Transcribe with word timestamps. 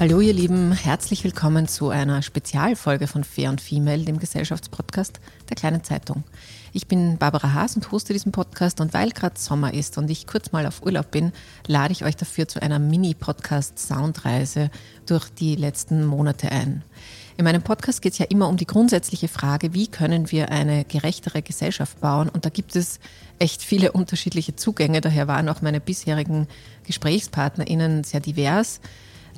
Hallo 0.00 0.20
ihr 0.20 0.32
Lieben, 0.32 0.70
herzlich 0.70 1.24
willkommen 1.24 1.66
zu 1.66 1.88
einer 1.88 2.22
Spezialfolge 2.22 3.08
von 3.08 3.24
Fair 3.24 3.50
und 3.50 3.60
Female, 3.60 4.04
dem 4.04 4.20
Gesellschaftspodcast 4.20 5.18
der 5.48 5.56
kleinen 5.56 5.82
Zeitung. 5.82 6.22
Ich 6.72 6.86
bin 6.86 7.18
Barbara 7.18 7.52
Haas 7.52 7.74
und 7.74 7.90
hoste 7.90 8.12
diesen 8.12 8.30
Podcast 8.30 8.80
und 8.80 8.94
weil 8.94 9.10
gerade 9.10 9.36
Sommer 9.36 9.74
ist 9.74 9.98
und 9.98 10.08
ich 10.08 10.28
kurz 10.28 10.52
mal 10.52 10.66
auf 10.66 10.84
Urlaub 10.84 11.10
bin, 11.10 11.32
lade 11.66 11.90
ich 11.90 12.04
euch 12.04 12.14
dafür 12.14 12.46
zu 12.46 12.62
einer 12.62 12.78
Mini-Podcast-Soundreise 12.78 14.70
durch 15.04 15.30
die 15.30 15.56
letzten 15.56 16.06
Monate 16.06 16.52
ein. 16.52 16.84
In 17.36 17.44
meinem 17.44 17.62
Podcast 17.62 18.00
geht 18.00 18.12
es 18.12 18.18
ja 18.18 18.26
immer 18.26 18.48
um 18.48 18.56
die 18.56 18.66
grundsätzliche 18.66 19.26
Frage, 19.26 19.74
wie 19.74 19.88
können 19.88 20.30
wir 20.30 20.50
eine 20.50 20.84
gerechtere 20.84 21.42
Gesellschaft 21.42 22.00
bauen? 22.00 22.28
Und 22.28 22.44
da 22.44 22.50
gibt 22.50 22.76
es 22.76 23.00
echt 23.40 23.62
viele 23.62 23.90
unterschiedliche 23.90 24.54
Zugänge. 24.54 25.00
Daher 25.00 25.26
waren 25.26 25.48
auch 25.48 25.60
meine 25.60 25.80
bisherigen 25.80 26.46
GesprächspartnerInnen 26.84 28.04
sehr 28.04 28.20
divers. 28.20 28.80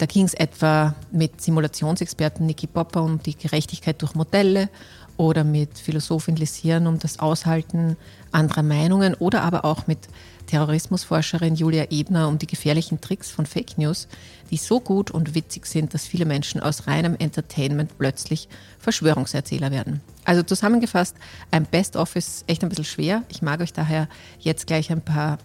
Da 0.01 0.07
ging 0.07 0.25
es 0.25 0.33
etwa 0.33 0.95
mit 1.13 1.43
Simulationsexperten 1.43 2.47
Niki 2.47 2.67
Popper 2.67 3.03
um 3.03 3.23
die 3.23 3.37
Gerechtigkeit 3.37 4.01
durch 4.01 4.15
Modelle 4.15 4.71
oder 5.19 5.45
mit 5.45 5.79
Philosophin 5.79 6.37
Lisieren 6.37 6.87
um 6.87 6.99
das 6.99 7.19
Aushalten 7.19 7.99
anderer 8.33 8.63
Meinungen 8.63 9.13
oder 9.13 9.43
aber 9.43 9.67
auch 9.67 9.87
mit 9.87 9.99
Terrorismusforscherin 10.47 11.55
Julia 11.55 11.85
Ebner 11.91 12.29
um 12.29 12.39
die 12.39 12.47
gefährlichen 12.47 13.03
Tricks 13.03 13.31
von 13.31 13.45
Fake 13.45 13.77
News, 13.77 14.09
die 14.51 14.57
so 14.57 14.81
gut 14.81 15.11
und 15.11 15.35
witzig 15.35 15.67
sind, 15.67 15.93
dass 15.93 16.07
viele 16.07 16.25
Menschen 16.25 16.63
aus 16.63 16.87
reinem 16.87 17.15
Entertainment 17.19 17.99
plötzlich 17.99 18.49
Verschwörungserzähler 18.79 19.71
werden. 19.71 20.01
Also 20.25 20.43
zusammengefasst, 20.43 21.15
ein 21.51 21.67
Best-of 21.67 22.17
ist 22.17 22.45
echt 22.47 22.63
ein 22.63 22.71
bisschen 22.71 22.87
schwer. 22.87 23.23
Ich 23.29 23.43
mag 23.43 23.61
euch 23.61 23.75
daher 23.75 24.09
jetzt 24.39 24.67
gleich 24.67 24.91
ein 24.91 25.03
paar 25.03 25.37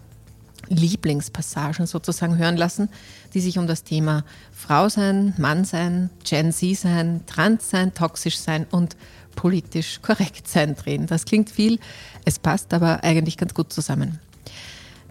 Lieblingspassagen 0.68 1.86
sozusagen 1.86 2.38
hören 2.38 2.56
lassen, 2.56 2.88
die 3.34 3.40
sich 3.40 3.58
um 3.58 3.66
das 3.66 3.84
Thema 3.84 4.24
Frau 4.52 4.88
sein, 4.88 5.34
Mann 5.38 5.64
sein, 5.64 6.10
Gen 6.24 6.52
Z 6.52 6.76
sein, 6.78 7.20
Trans 7.26 7.70
sein, 7.70 7.94
toxisch 7.94 8.38
sein 8.38 8.66
und 8.70 8.96
politisch 9.34 10.00
korrekt 10.02 10.48
sein 10.48 10.74
drehen. 10.74 11.06
Das 11.06 11.24
klingt 11.24 11.50
viel, 11.50 11.78
es 12.24 12.38
passt 12.38 12.72
aber 12.74 13.04
eigentlich 13.04 13.36
ganz 13.36 13.54
gut 13.54 13.72
zusammen. 13.72 14.18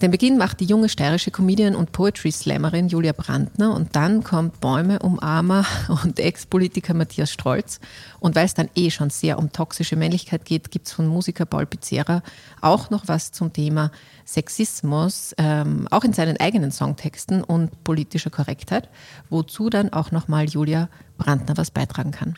Den 0.01 0.11
Beginn 0.11 0.37
macht 0.37 0.59
die 0.59 0.65
junge 0.65 0.89
steirische 0.89 1.31
Comedian 1.31 1.73
und 1.73 1.93
Poetry 1.93 2.29
Slammerin 2.29 2.89
Julia 2.89 3.13
Brandner 3.13 3.73
und 3.73 3.95
dann 3.95 4.25
kommt 4.25 4.59
Bäume 4.59 4.99
umarmer 4.99 5.65
und 6.03 6.19
Ex-Politiker 6.19 6.93
Matthias 6.93 7.31
Strolz. 7.31 7.79
Und 8.19 8.35
weil 8.35 8.45
es 8.45 8.53
dann 8.53 8.69
eh 8.75 8.91
schon 8.91 9.09
sehr 9.09 9.39
um 9.39 9.53
toxische 9.53 9.95
Männlichkeit 9.95 10.43
geht, 10.43 10.69
gibt 10.69 10.87
es 10.87 10.93
von 10.93 11.07
Musiker 11.07 11.45
Paul 11.45 11.65
Pizzera 11.65 12.23
auch 12.59 12.89
noch 12.89 13.07
was 13.07 13.31
zum 13.31 13.53
Thema 13.53 13.89
Sexismus, 14.25 15.33
ähm, 15.37 15.87
auch 15.91 16.03
in 16.03 16.11
seinen 16.11 16.37
eigenen 16.41 16.71
Songtexten 16.71 17.41
und 17.41 17.85
politischer 17.85 18.29
Korrektheit, 18.29 18.89
wozu 19.29 19.69
dann 19.69 19.93
auch 19.93 20.11
nochmal 20.11 20.49
Julia 20.49 20.89
Brandner 21.17 21.55
was 21.55 21.71
beitragen 21.71 22.11
kann. 22.11 22.35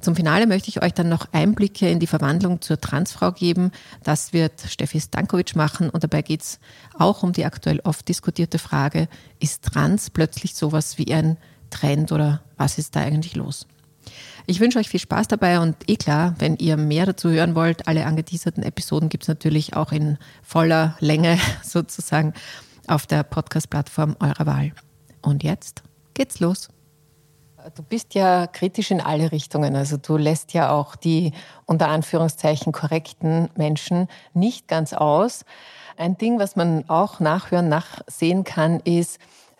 Zum 0.00 0.14
Finale 0.14 0.46
möchte 0.46 0.68
ich 0.68 0.82
euch 0.82 0.92
dann 0.92 1.08
noch 1.08 1.26
Einblicke 1.32 1.88
in 1.88 2.00
die 2.00 2.06
Verwandlung 2.06 2.60
zur 2.60 2.80
Transfrau 2.80 3.32
geben. 3.32 3.70
Das 4.02 4.32
wird 4.32 4.60
Steffi 4.68 5.00
Stankovic 5.00 5.56
machen 5.56 5.90
und 5.90 6.04
dabei 6.04 6.22
geht 6.22 6.42
es 6.42 6.60
auch 6.98 7.22
um 7.22 7.32
die 7.32 7.44
aktuell 7.44 7.80
oft 7.80 8.06
diskutierte 8.08 8.58
Frage, 8.58 9.08
ist 9.40 9.64
Trans 9.64 10.10
plötzlich 10.10 10.54
sowas 10.54 10.98
wie 10.98 11.12
ein 11.12 11.38
Trend 11.70 12.12
oder 12.12 12.42
was 12.56 12.78
ist 12.78 12.94
da 12.94 13.00
eigentlich 13.00 13.34
los? 13.34 13.66
Ich 14.46 14.60
wünsche 14.60 14.78
euch 14.78 14.88
viel 14.88 15.00
Spaß 15.00 15.26
dabei 15.26 15.58
und 15.58 15.76
eh 15.88 15.96
klar, 15.96 16.36
wenn 16.38 16.56
ihr 16.56 16.76
mehr 16.76 17.06
dazu 17.06 17.30
hören 17.30 17.56
wollt, 17.56 17.88
alle 17.88 18.06
angeteaserten 18.06 18.62
Episoden 18.62 19.08
gibt 19.08 19.24
es 19.24 19.28
natürlich 19.28 19.74
auch 19.74 19.90
in 19.90 20.18
voller 20.42 20.96
Länge 21.00 21.38
sozusagen 21.64 22.32
auf 22.86 23.06
der 23.06 23.24
Podcast-Plattform 23.24 24.16
eurer 24.20 24.46
Wahl. 24.46 24.72
Und 25.22 25.42
jetzt 25.42 25.82
geht's 26.14 26.38
los. 26.38 26.68
Du 27.74 27.82
bist 27.82 28.14
ja 28.14 28.46
kritisch 28.46 28.92
in 28.92 29.00
alle 29.00 29.32
Richtungen. 29.32 29.74
Also 29.74 29.96
du 29.96 30.16
lässt 30.16 30.52
ja 30.52 30.70
auch 30.70 30.94
die 30.94 31.32
unter 31.64 31.88
Anführungszeichen 31.88 32.72
korrekten 32.72 33.48
Menschen 33.56 34.08
nicht 34.34 34.68
ganz 34.68 34.92
aus. 34.92 35.44
Ein 35.96 36.16
Ding, 36.16 36.38
was 36.38 36.54
man 36.54 36.88
auch 36.88 37.18
nachhören, 37.18 37.68
nachsehen 37.68 38.44
kann, 38.44 38.78
ist, 38.80 39.18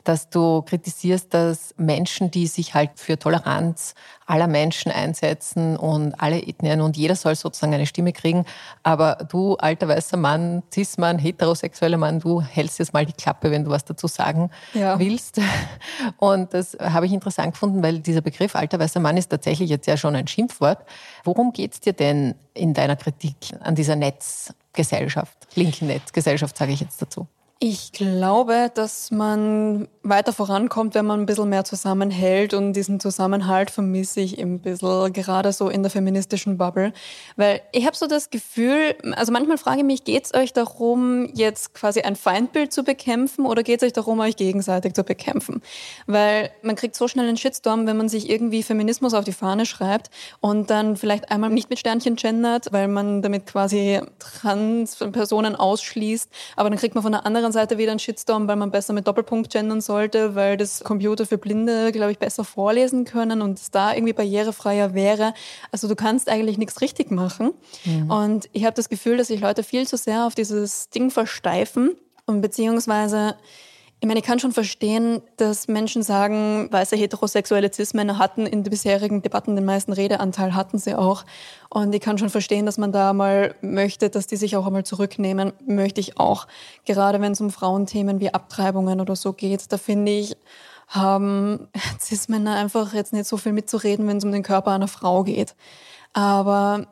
dass 0.08 0.30
du 0.30 0.62
kritisierst, 0.62 1.34
dass 1.34 1.74
Menschen, 1.76 2.30
die 2.30 2.46
sich 2.46 2.74
halt 2.74 2.90
für 2.94 3.18
Toleranz 3.18 3.94
aller 4.24 4.46
Menschen 4.46 4.92
einsetzen 4.92 5.76
und 5.76 6.14
alle 6.20 6.40
Ethnien 6.40 6.80
und 6.80 6.96
jeder 6.96 7.16
soll 7.16 7.34
sozusagen 7.34 7.74
eine 7.74 7.86
Stimme 7.86 8.12
kriegen, 8.12 8.44
aber 8.84 9.26
du, 9.28 9.56
alter 9.56 9.88
weißer 9.88 10.16
Mann, 10.16 10.62
Cis-Mann, 10.72 11.18
heterosexueller 11.18 11.98
Mann, 11.98 12.20
du 12.20 12.40
hältst 12.40 12.78
jetzt 12.78 12.92
mal 12.92 13.04
die 13.04 13.12
Klappe, 13.12 13.50
wenn 13.50 13.64
du 13.64 13.70
was 13.70 13.84
dazu 13.84 14.06
sagen 14.06 14.50
ja. 14.74 14.98
willst. 14.98 15.40
Und 16.18 16.54
das 16.54 16.76
habe 16.80 17.06
ich 17.06 17.12
interessant 17.12 17.54
gefunden, 17.54 17.82
weil 17.82 17.98
dieser 17.98 18.20
Begriff 18.20 18.54
alter 18.54 18.78
weißer 18.78 19.00
Mann 19.00 19.16
ist 19.16 19.28
tatsächlich 19.28 19.70
jetzt 19.70 19.86
ja 19.86 19.96
schon 19.96 20.14
ein 20.14 20.28
Schimpfwort. 20.28 20.78
Worum 21.24 21.52
geht 21.52 21.72
es 21.72 21.80
dir 21.80 21.92
denn 21.92 22.36
in 22.54 22.74
deiner 22.74 22.96
Kritik 22.96 23.36
an 23.60 23.74
dieser 23.74 23.96
Netzgesellschaft, 23.96 25.36
linken 25.56 25.88
Netzgesellschaft, 25.88 26.56
sage 26.56 26.72
ich 26.72 26.80
jetzt 26.80 27.02
dazu? 27.02 27.26
Ich 27.58 27.92
glaube, 27.92 28.70
dass 28.74 29.10
man 29.10 29.88
weiter 30.02 30.34
vorankommt, 30.34 30.94
wenn 30.94 31.06
man 31.06 31.20
ein 31.20 31.26
bisschen 31.26 31.48
mehr 31.48 31.64
zusammenhält 31.64 32.52
und 32.52 32.74
diesen 32.74 33.00
Zusammenhalt 33.00 33.70
vermisse 33.70 34.20
ich 34.20 34.38
ein 34.38 34.60
bisschen, 34.60 35.10
gerade 35.14 35.52
so 35.52 35.70
in 35.70 35.82
der 35.82 35.90
feministischen 35.90 36.58
Bubble. 36.58 36.92
Weil 37.36 37.62
ich 37.72 37.86
habe 37.86 37.96
so 37.96 38.06
das 38.06 38.28
Gefühl, 38.28 38.94
also 39.12 39.32
manchmal 39.32 39.56
frage 39.56 39.78
ich 39.78 39.86
mich, 39.86 40.04
geht 40.04 40.26
es 40.26 40.34
euch 40.34 40.52
darum, 40.52 41.30
jetzt 41.32 41.72
quasi 41.72 42.02
ein 42.02 42.14
Feindbild 42.14 42.74
zu 42.74 42.84
bekämpfen 42.84 43.46
oder 43.46 43.62
geht 43.62 43.80
es 43.80 43.86
euch 43.86 43.94
darum, 43.94 44.20
euch 44.20 44.36
gegenseitig 44.36 44.92
zu 44.92 45.02
bekämpfen? 45.02 45.62
Weil 46.06 46.50
man 46.60 46.76
kriegt 46.76 46.94
so 46.94 47.08
schnell 47.08 47.26
einen 47.26 47.38
Shitstorm, 47.38 47.86
wenn 47.86 47.96
man 47.96 48.10
sich 48.10 48.28
irgendwie 48.28 48.62
Feminismus 48.62 49.14
auf 49.14 49.24
die 49.24 49.32
Fahne 49.32 49.64
schreibt 49.64 50.10
und 50.40 50.68
dann 50.68 50.98
vielleicht 50.98 51.30
einmal 51.30 51.48
nicht 51.48 51.70
mit 51.70 51.78
Sternchen 51.78 52.16
gendert, 52.16 52.70
weil 52.70 52.88
man 52.88 53.22
damit 53.22 53.46
quasi 53.46 54.02
Trans-Personen 54.18 55.56
ausschließt, 55.56 56.28
aber 56.54 56.68
dann 56.68 56.78
kriegt 56.78 56.94
man 56.94 57.02
von 57.02 57.14
einer 57.14 57.24
anderen 57.24 57.45
anderen 57.46 57.52
Seite 57.52 57.78
wieder 57.78 57.92
ein 57.92 57.98
Shitstorm, 57.98 58.48
weil 58.48 58.56
man 58.56 58.70
besser 58.70 58.92
mit 58.92 59.06
Doppelpunkt 59.06 59.52
gendern 59.52 59.80
sollte, 59.80 60.34
weil 60.34 60.56
das 60.56 60.82
Computer 60.82 61.26
für 61.26 61.38
Blinde, 61.38 61.92
glaube 61.92 62.12
ich, 62.12 62.18
besser 62.18 62.44
vorlesen 62.44 63.04
können 63.04 63.40
und 63.40 63.58
es 63.58 63.70
da 63.70 63.94
irgendwie 63.94 64.12
barrierefreier 64.12 64.94
wäre. 64.94 65.32
Also 65.70 65.88
du 65.88 65.94
kannst 65.94 66.28
eigentlich 66.28 66.58
nichts 66.58 66.80
richtig 66.80 67.10
machen. 67.10 67.52
Mhm. 67.84 68.10
Und 68.10 68.48
ich 68.52 68.64
habe 68.64 68.74
das 68.74 68.88
Gefühl, 68.88 69.16
dass 69.16 69.28
sich 69.28 69.40
Leute 69.40 69.62
viel 69.62 69.86
zu 69.86 69.96
sehr 69.96 70.26
auf 70.26 70.34
dieses 70.34 70.90
Ding 70.90 71.10
versteifen 71.10 71.96
und 72.26 72.40
beziehungsweise 72.40 73.36
Ich 73.98 74.06
meine, 74.06 74.20
ich 74.20 74.26
kann 74.26 74.38
schon 74.38 74.52
verstehen, 74.52 75.22
dass 75.38 75.68
Menschen 75.68 76.02
sagen, 76.02 76.68
weiße 76.70 76.96
heterosexuelle 76.96 77.72
Cis-Männer 77.72 78.18
hatten 78.18 78.46
in 78.46 78.62
den 78.62 78.70
bisherigen 78.70 79.22
Debatten 79.22 79.56
den 79.56 79.64
meisten 79.64 79.92
Redeanteil, 79.92 80.54
hatten 80.54 80.78
sie 80.78 80.94
auch. 80.94 81.24
Und 81.70 81.94
ich 81.94 82.02
kann 82.02 82.18
schon 82.18 82.28
verstehen, 82.28 82.66
dass 82.66 82.76
man 82.76 82.92
da 82.92 83.14
mal 83.14 83.54
möchte, 83.62 84.10
dass 84.10 84.26
die 84.26 84.36
sich 84.36 84.54
auch 84.56 84.66
einmal 84.66 84.84
zurücknehmen, 84.84 85.54
möchte 85.66 86.02
ich 86.02 86.20
auch. 86.20 86.46
Gerade 86.84 87.22
wenn 87.22 87.32
es 87.32 87.40
um 87.40 87.50
Frauenthemen 87.50 88.20
wie 88.20 88.34
Abtreibungen 88.34 89.00
oder 89.00 89.16
so 89.16 89.32
geht, 89.32 89.72
da 89.72 89.78
finde 89.78 90.12
ich, 90.12 90.36
haben 90.88 91.68
Cis-Männer 91.98 92.54
einfach 92.54 92.92
jetzt 92.92 93.14
nicht 93.14 93.26
so 93.26 93.38
viel 93.38 93.52
mitzureden, 93.52 94.06
wenn 94.06 94.18
es 94.18 94.24
um 94.24 94.32
den 94.32 94.42
Körper 94.42 94.72
einer 94.72 94.88
Frau 94.88 95.24
geht. 95.24 95.54
Aber 96.12 96.86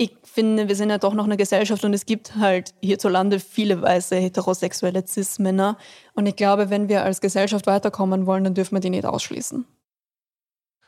ich 0.00 0.16
finde, 0.22 0.68
wir 0.68 0.76
sind 0.76 0.90
ja 0.90 0.98
doch 0.98 1.12
noch 1.12 1.24
eine 1.24 1.36
Gesellschaft 1.36 1.84
und 1.84 1.92
es 1.92 2.06
gibt 2.06 2.36
halt 2.36 2.72
hierzulande 2.80 3.40
viele 3.40 3.82
weiße 3.82 4.14
heterosexuelle 4.14 5.04
Cis-Männer. 5.04 5.76
Und 6.14 6.26
ich 6.26 6.36
glaube, 6.36 6.70
wenn 6.70 6.88
wir 6.88 7.02
als 7.02 7.20
Gesellschaft 7.20 7.66
weiterkommen 7.66 8.24
wollen, 8.24 8.44
dann 8.44 8.54
dürfen 8.54 8.76
wir 8.76 8.80
die 8.80 8.90
nicht 8.90 9.04
ausschließen. 9.04 9.66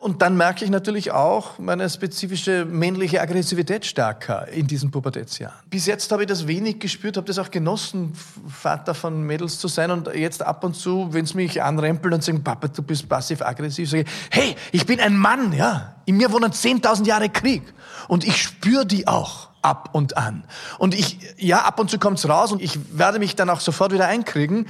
Und 0.00 0.22
dann 0.22 0.34
merke 0.34 0.64
ich 0.64 0.70
natürlich 0.70 1.12
auch 1.12 1.58
meine 1.58 1.88
spezifische 1.90 2.64
männliche 2.64 3.20
Aggressivität 3.20 3.84
stärker 3.84 4.48
in 4.48 4.66
diesen 4.66 4.90
Pubertätsjahren. 4.90 5.58
Bis 5.68 5.84
jetzt 5.84 6.10
habe 6.10 6.22
ich 6.22 6.26
das 6.26 6.46
wenig 6.46 6.78
gespürt, 6.78 7.18
habe 7.18 7.26
das 7.26 7.38
auch 7.38 7.50
genossen, 7.50 8.14
Vater 8.48 8.94
von 8.94 9.22
Mädels 9.22 9.58
zu 9.58 9.68
sein. 9.68 9.90
Und 9.90 10.08
jetzt 10.14 10.42
ab 10.42 10.64
und 10.64 10.74
zu, 10.74 11.12
wenn 11.12 11.26
es 11.26 11.34
mich 11.34 11.62
anrempelt 11.62 12.14
und 12.14 12.24
sagen, 12.24 12.42
Papa, 12.42 12.68
du 12.68 12.82
bist 12.82 13.10
passiv-aggressiv, 13.10 13.90
sage 13.90 14.04
ich, 14.04 14.08
hey, 14.30 14.56
ich 14.72 14.86
bin 14.86 15.00
ein 15.00 15.18
Mann, 15.18 15.52
ja. 15.52 15.96
In 16.06 16.16
mir 16.16 16.32
wohnen 16.32 16.50
10.000 16.50 17.04
Jahre 17.04 17.28
Krieg. 17.28 17.62
Und 18.08 18.24
ich 18.24 18.40
spüre 18.40 18.86
die 18.86 19.06
auch 19.06 19.50
ab 19.60 19.90
und 19.92 20.16
an. 20.16 20.44
Und 20.78 20.94
ich, 20.94 21.18
ja, 21.36 21.60
ab 21.66 21.78
und 21.78 21.90
zu 21.90 21.98
kommt's 21.98 22.26
raus 22.26 22.52
und 22.52 22.62
ich 22.62 22.78
werde 22.96 23.18
mich 23.18 23.36
dann 23.36 23.50
auch 23.50 23.60
sofort 23.60 23.92
wieder 23.92 24.06
einkriegen. 24.06 24.66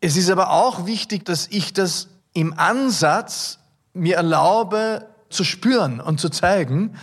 Es 0.00 0.16
ist 0.16 0.30
aber 0.30 0.52
auch 0.52 0.86
wichtig, 0.86 1.26
dass 1.26 1.48
ich 1.48 1.74
das 1.74 2.08
im 2.32 2.58
Ansatz 2.58 3.59
mir 3.92 4.16
erlaube 4.16 5.06
zu 5.28 5.44
spüren 5.44 6.00
und 6.00 6.20
zu 6.20 6.28
zeigen, 6.28 6.96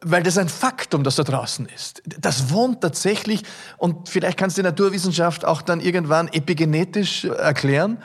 weil 0.00 0.22
das 0.22 0.38
ein 0.38 0.48
Faktum, 0.48 1.04
das 1.04 1.16
da 1.16 1.22
draußen 1.22 1.66
ist. 1.66 2.02
Das 2.18 2.50
wohnt 2.50 2.80
tatsächlich 2.80 3.42
und 3.76 4.08
vielleicht 4.08 4.38
kannst 4.38 4.56
du 4.56 4.62
die 4.62 4.68
Naturwissenschaft 4.68 5.44
auch 5.44 5.62
dann 5.62 5.80
irgendwann 5.80 6.28
epigenetisch 6.28 7.24
erklären. 7.24 7.98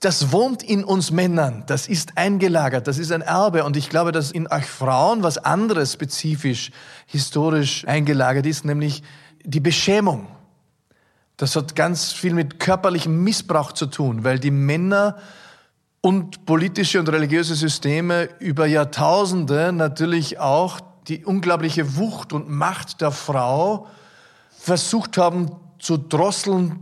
Das 0.00 0.30
wohnt 0.30 0.62
in 0.62 0.84
uns 0.84 1.10
Männern, 1.10 1.64
das 1.66 1.88
ist 1.88 2.16
eingelagert, 2.16 2.86
das 2.86 2.98
ist 2.98 3.10
ein 3.10 3.20
Erbe 3.20 3.64
und 3.64 3.76
ich 3.76 3.90
glaube, 3.90 4.12
dass 4.12 4.30
in 4.30 4.46
euch 4.46 4.66
Frauen 4.66 5.24
was 5.24 5.38
anderes 5.38 5.92
spezifisch 5.92 6.70
historisch 7.06 7.86
eingelagert 7.86 8.46
ist, 8.46 8.64
nämlich 8.64 9.02
die 9.44 9.60
Beschämung. 9.60 10.28
Das 11.36 11.56
hat 11.56 11.74
ganz 11.74 12.12
viel 12.12 12.32
mit 12.32 12.60
körperlichem 12.60 13.22
Missbrauch 13.24 13.72
zu 13.72 13.86
tun, 13.86 14.22
weil 14.24 14.38
die 14.38 14.52
Männer 14.52 15.16
und 16.08 16.46
politische 16.46 17.00
und 17.00 17.10
religiöse 17.10 17.54
Systeme 17.54 18.30
über 18.38 18.64
Jahrtausende 18.64 19.74
natürlich 19.74 20.38
auch 20.38 20.80
die 21.06 21.22
unglaubliche 21.22 21.98
Wucht 21.98 22.32
und 22.32 22.48
Macht 22.48 23.02
der 23.02 23.10
Frau 23.10 23.86
versucht 24.58 25.18
haben 25.18 25.50
zu 25.78 25.98
drosseln, 25.98 26.78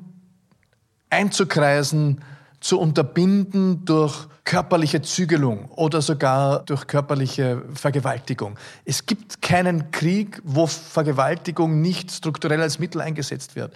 einzukreisen, 1.10 2.22
zu 2.66 2.80
unterbinden 2.80 3.84
durch 3.84 4.26
körperliche 4.42 5.00
Zügelung 5.00 5.66
oder 5.70 6.02
sogar 6.02 6.64
durch 6.64 6.88
körperliche 6.88 7.62
Vergewaltigung. 7.74 8.58
Es 8.84 9.06
gibt 9.06 9.40
keinen 9.40 9.92
Krieg, 9.92 10.42
wo 10.42 10.66
Vergewaltigung 10.66 11.80
nicht 11.80 12.10
strukturell 12.10 12.60
als 12.60 12.80
Mittel 12.80 13.00
eingesetzt 13.00 13.54
wird. 13.54 13.72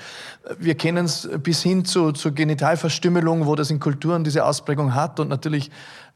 Wir 0.58 0.74
kennen 0.74 1.04
es 1.04 1.28
bis 1.40 1.62
hin 1.62 1.84
zu, 1.84 2.10
zu 2.10 2.32
Genitalverstümmelung, 2.34 3.46
wo 3.46 3.54
das 3.54 3.70
in 3.70 3.78
Kulturen 3.78 4.24
diese 4.24 4.44
Ausprägung 4.44 4.92
hat 4.92 5.20
und 5.20 5.28
natürlich 5.28 5.70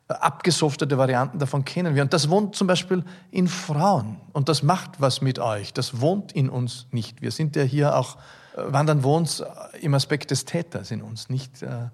abgesoftete 0.08 0.98
Varianten 0.98 1.38
davon 1.38 1.64
kennen 1.64 1.94
wir. 1.94 2.02
Und 2.02 2.12
das 2.12 2.28
wohnt 2.28 2.56
zum 2.56 2.66
Beispiel 2.66 3.04
in 3.30 3.46
Frauen. 3.46 4.20
Und 4.32 4.48
das 4.48 4.64
macht 4.64 5.00
was 5.00 5.20
mit 5.22 5.38
euch. 5.38 5.72
Das 5.72 6.00
wohnt 6.00 6.32
in 6.32 6.50
uns 6.50 6.88
nicht. 6.90 7.22
Wir 7.22 7.30
sind 7.30 7.54
ja 7.54 7.62
hier 7.62 7.96
auch, 7.96 8.16
äh, 8.56 8.62
wandern 8.66 9.04
wohnt 9.04 9.44
im 9.80 9.94
Aspekt 9.94 10.32
des 10.32 10.44
Täters 10.44 10.90
in 10.90 11.02
uns, 11.02 11.30
nicht 11.30 11.62
äh, 11.62 11.88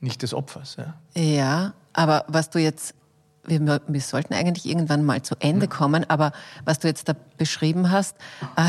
nicht 0.00 0.22
des 0.22 0.34
Opfers. 0.34 0.76
Ja, 0.76 0.94
ja 1.20 1.72
aber 1.92 2.24
was 2.28 2.50
du 2.50 2.58
jetzt, 2.58 2.94
wir, 3.44 3.80
wir 3.86 4.00
sollten 4.00 4.34
eigentlich 4.34 4.66
irgendwann 4.66 5.04
mal 5.04 5.22
zu 5.22 5.34
Ende 5.40 5.68
kommen, 5.68 6.08
aber 6.08 6.32
was 6.64 6.78
du 6.78 6.88
jetzt 6.88 7.08
da 7.08 7.14
beschrieben 7.36 7.90
hast, 7.90 8.16
äh, 8.56 8.68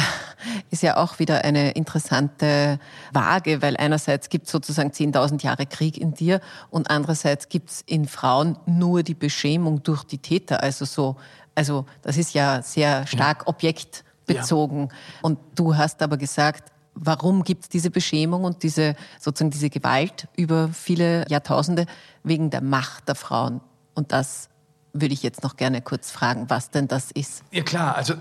ist 0.72 0.84
ja 0.84 0.98
auch 0.98 1.20
wieder 1.20 1.44
eine 1.44 1.72
interessante 1.72 2.80
Waage, 3.14 3.62
weil 3.62 3.78
einerseits 3.78 4.30
gibt 4.30 4.46
es 4.46 4.52
sozusagen 4.52 4.90
10.000 4.90 5.44
Jahre 5.44 5.66
Krieg 5.66 5.98
in 5.98 6.14
dir 6.14 6.40
und 6.70 6.90
andererseits 6.90 7.50
gibt 7.50 7.70
es 7.70 7.82
in 7.86 8.08
Frauen 8.08 8.58
nur 8.66 9.04
die 9.04 9.16
Beschämung 9.16 9.84
durch 9.84 10.04
die 10.04 10.20
Täter. 10.20 10.64
Also 10.64 10.86
so, 10.86 11.18
also 11.56 11.86
das 12.02 12.18
ist 12.18 12.34
ja 12.34 12.62
sehr 12.62 13.06
stark 13.06 13.48
objektbezogen. 13.48 14.88
Ja. 14.88 14.96
Und 15.22 15.40
du 15.56 15.76
hast 15.76 16.02
aber 16.02 16.18
gesagt, 16.18 16.72
Warum 16.94 17.44
gibt 17.44 17.64
es 17.64 17.70
diese 17.70 17.90
Beschämung 17.90 18.44
und 18.44 18.64
diese 18.64 18.96
sozusagen 19.20 19.52
diese 19.52 19.70
Gewalt 19.70 20.28
über 20.36 20.70
viele 20.70 21.26
Jahrtausende 21.30 21.86
wegen 22.24 22.50
der 22.50 22.62
Macht 22.62 23.08
der 23.08 23.16
Frauen? 23.16 23.62
Und 23.94 24.12
das 24.12 24.50
würde 24.94 25.14
ich 25.14 25.24
jetzt 25.24 25.44
noch 25.44 25.56
gerne 25.56 25.82
kurz 25.82 26.12
fragen, 26.12 26.46
was 26.50 26.72
denn 26.72 26.88
das 26.88 27.12
ist. 27.12 27.44
Ja 27.52 27.64
klar, 27.64 27.96
also 27.96 28.16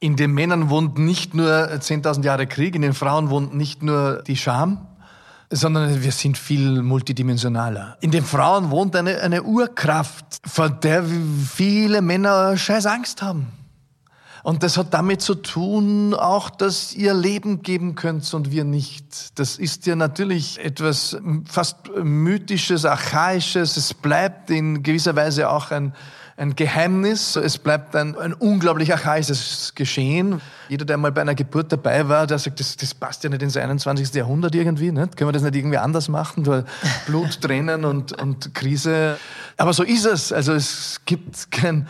in 0.00 0.16
den 0.16 0.32
Männern 0.32 0.70
wohnt 0.70 0.98
nicht 0.98 1.34
nur 1.34 1.50
10.000 1.50 2.24
Jahre 2.24 2.46
Krieg, 2.46 2.74
in 2.74 2.82
den 2.82 2.94
Frauen 2.94 3.30
wohnt 3.30 3.54
nicht 3.54 3.82
nur 3.82 4.22
die 4.26 4.36
Scham, 4.36 4.86
sondern 5.50 6.02
wir 6.02 6.12
sind 6.12 6.38
viel 6.38 6.82
multidimensionaler. 6.82 7.96
In 8.00 8.10
den 8.10 8.24
Frauen 8.24 8.70
wohnt 8.70 8.96
eine, 8.96 9.20
eine 9.20 9.42
Urkraft, 9.42 10.40
vor 10.46 10.70
der 10.70 11.04
viele 11.04 12.02
Männer 12.02 12.56
scheiß 12.56 12.86
Angst 12.86 13.20
haben. 13.22 13.48
Und 14.42 14.62
das 14.62 14.78
hat 14.78 14.94
damit 14.94 15.20
zu 15.20 15.34
tun, 15.34 16.14
auch, 16.14 16.48
dass 16.48 16.94
ihr 16.94 17.12
Leben 17.12 17.62
geben 17.62 17.94
könnt 17.94 18.32
und 18.32 18.50
wir 18.50 18.64
nicht. 18.64 19.38
Das 19.38 19.56
ist 19.58 19.86
ja 19.86 19.96
natürlich 19.96 20.58
etwas 20.64 21.18
fast 21.44 21.76
mythisches, 22.02 22.84
archaisches. 22.84 23.76
Es 23.76 23.92
bleibt 23.92 24.50
in 24.50 24.82
gewisser 24.82 25.14
Weise 25.14 25.50
auch 25.50 25.70
ein, 25.70 25.92
ein 26.38 26.56
Geheimnis. 26.56 27.36
Es 27.36 27.58
bleibt 27.58 27.94
ein, 27.94 28.16
ein 28.16 28.32
unglaublich 28.32 28.92
archaisches 28.92 29.72
Geschehen. 29.74 30.40
Jeder, 30.70 30.86
der 30.86 30.96
mal 30.96 31.12
bei 31.12 31.20
einer 31.20 31.34
Geburt 31.34 31.70
dabei 31.70 32.08
war, 32.08 32.26
der 32.26 32.38
sagt, 32.38 32.60
das, 32.60 32.76
das 32.76 32.94
passt 32.94 33.22
ja 33.24 33.30
nicht 33.30 33.42
ins 33.42 33.58
21. 33.58 34.14
Jahrhundert 34.14 34.54
irgendwie. 34.54 34.90
Nicht? 34.90 35.18
Können 35.18 35.28
wir 35.28 35.32
das 35.32 35.42
nicht 35.42 35.56
irgendwie 35.56 35.78
anders 35.78 36.08
machen? 36.08 36.44
Blut, 37.06 37.42
Tränen 37.42 37.84
und, 37.84 38.18
und 38.18 38.54
Krise. 38.54 39.18
Aber 39.58 39.74
so 39.74 39.82
ist 39.82 40.06
es. 40.06 40.32
Also 40.32 40.54
es 40.54 41.02
gibt 41.04 41.50
kein 41.50 41.86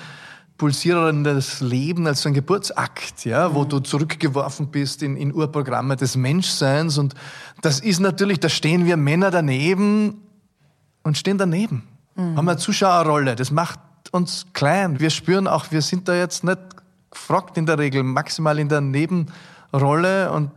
pulsierendes 0.60 1.62
Leben 1.62 2.06
als 2.06 2.20
so 2.20 2.28
ein 2.28 2.34
Geburtsakt, 2.34 3.24
ja, 3.24 3.54
wo 3.54 3.64
du 3.64 3.80
zurückgeworfen 3.80 4.66
bist 4.66 5.02
in, 5.02 5.16
in 5.16 5.32
Urprogramme 5.32 5.96
des 5.96 6.16
Menschseins. 6.16 6.98
Und 6.98 7.14
das 7.62 7.80
ist 7.80 7.98
natürlich, 7.98 8.40
da 8.40 8.50
stehen 8.50 8.84
wir 8.84 8.98
Männer 8.98 9.30
daneben 9.30 10.20
und 11.02 11.16
stehen 11.16 11.38
daneben. 11.38 11.88
Mhm. 12.14 12.36
Haben 12.36 12.48
eine 12.50 12.58
Zuschauerrolle. 12.58 13.36
Das 13.36 13.50
macht 13.50 13.80
uns 14.10 14.48
klein. 14.52 15.00
Wir 15.00 15.08
spüren 15.08 15.46
auch, 15.46 15.70
wir 15.70 15.80
sind 15.80 16.08
da 16.08 16.14
jetzt 16.14 16.44
nicht 16.44 16.58
gefragt 17.10 17.56
in 17.56 17.64
der 17.64 17.78
Regel, 17.78 18.02
maximal 18.02 18.58
in 18.58 18.68
der 18.68 18.82
Nebenrolle 18.82 20.30
und 20.30 20.50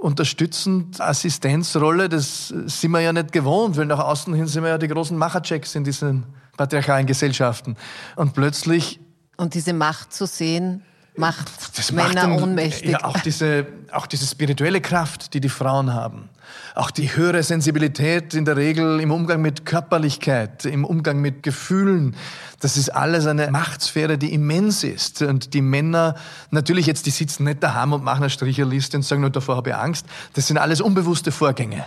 unterstützend 0.00 1.02
Assistenzrolle, 1.02 2.08
das 2.08 2.48
sind 2.48 2.92
wir 2.92 3.00
ja 3.00 3.12
nicht 3.12 3.32
gewohnt, 3.32 3.76
weil 3.76 3.84
nach 3.84 3.98
außen 3.98 4.32
hin 4.32 4.46
sind 4.46 4.62
wir 4.62 4.70
ja 4.70 4.78
die 4.78 4.88
großen 4.88 5.18
Macherchecks 5.18 5.74
in 5.74 5.84
diesen 5.84 6.24
patriarchalen 6.56 7.06
Gesellschaften. 7.06 7.76
Und 8.16 8.32
plötzlich 8.32 9.00
und 9.38 9.54
diese 9.54 9.72
Macht 9.72 10.12
zu 10.12 10.26
sehen, 10.26 10.82
macht 11.16 11.78
das 11.78 11.92
Männer 11.92 12.26
macht 12.26 12.42
ohnmächtig. 12.42 12.90
Ja, 12.90 13.04
auch 13.04 13.18
diese, 13.20 13.66
auch 13.92 14.06
diese 14.06 14.26
spirituelle 14.26 14.80
Kraft, 14.80 15.32
die 15.32 15.40
die 15.40 15.48
Frauen 15.48 15.94
haben. 15.94 16.28
Auch 16.74 16.90
die 16.90 17.14
höhere 17.14 17.42
Sensibilität 17.42 18.34
in 18.34 18.44
der 18.44 18.56
Regel 18.56 19.00
im 19.00 19.10
Umgang 19.10 19.40
mit 19.40 19.64
Körperlichkeit, 19.64 20.64
im 20.64 20.84
Umgang 20.84 21.20
mit 21.20 21.42
Gefühlen. 21.42 22.16
Das 22.60 22.76
ist 22.76 22.90
alles 22.90 23.26
eine 23.26 23.50
Machtsphäre, 23.50 24.18
die 24.18 24.32
immens 24.32 24.84
ist. 24.84 25.22
Und 25.22 25.54
die 25.54 25.60
Männer, 25.60 26.14
natürlich 26.50 26.86
jetzt, 26.86 27.06
die 27.06 27.10
sitzen 27.10 27.44
nicht 27.44 27.62
daheim 27.62 27.92
und 27.92 28.04
machen 28.04 28.22
eine 28.22 28.30
Stricherliste 28.30 28.96
und 28.96 29.02
sagen, 29.02 29.20
nur 29.20 29.30
davor 29.30 29.56
habe 29.56 29.70
ich 29.70 29.76
Angst. 29.76 30.06
Das 30.34 30.46
sind 30.46 30.58
alles 30.58 30.80
unbewusste 30.80 31.32
Vorgänge. 31.32 31.84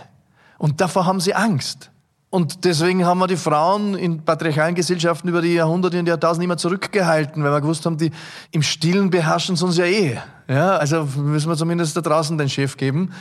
Und 0.58 0.80
davor 0.80 1.06
haben 1.06 1.20
sie 1.20 1.34
Angst. 1.34 1.91
Und 2.32 2.64
deswegen 2.64 3.04
haben 3.04 3.18
wir 3.18 3.26
die 3.26 3.36
Frauen 3.36 3.94
in 3.94 4.24
patriarchalen 4.24 4.74
Gesellschaften 4.74 5.28
über 5.28 5.42
die 5.42 5.52
Jahrhunderte 5.52 5.98
und 5.98 6.08
Jahrtausende 6.08 6.46
immer 6.46 6.56
zurückgehalten, 6.56 7.44
weil 7.44 7.52
wir 7.52 7.60
gewusst 7.60 7.84
haben, 7.84 7.98
die 7.98 8.10
im 8.52 8.62
Stillen 8.62 9.10
beherrschen 9.10 9.54
sie 9.54 9.66
uns 9.66 9.76
ja 9.76 9.84
eh. 9.84 10.18
Ja, 10.48 10.76
also 10.78 11.06
müssen 11.16 11.50
wir 11.50 11.58
zumindest 11.58 11.94
da 11.94 12.00
draußen 12.00 12.38
den 12.38 12.48
Chef 12.48 12.78
geben 12.78 13.12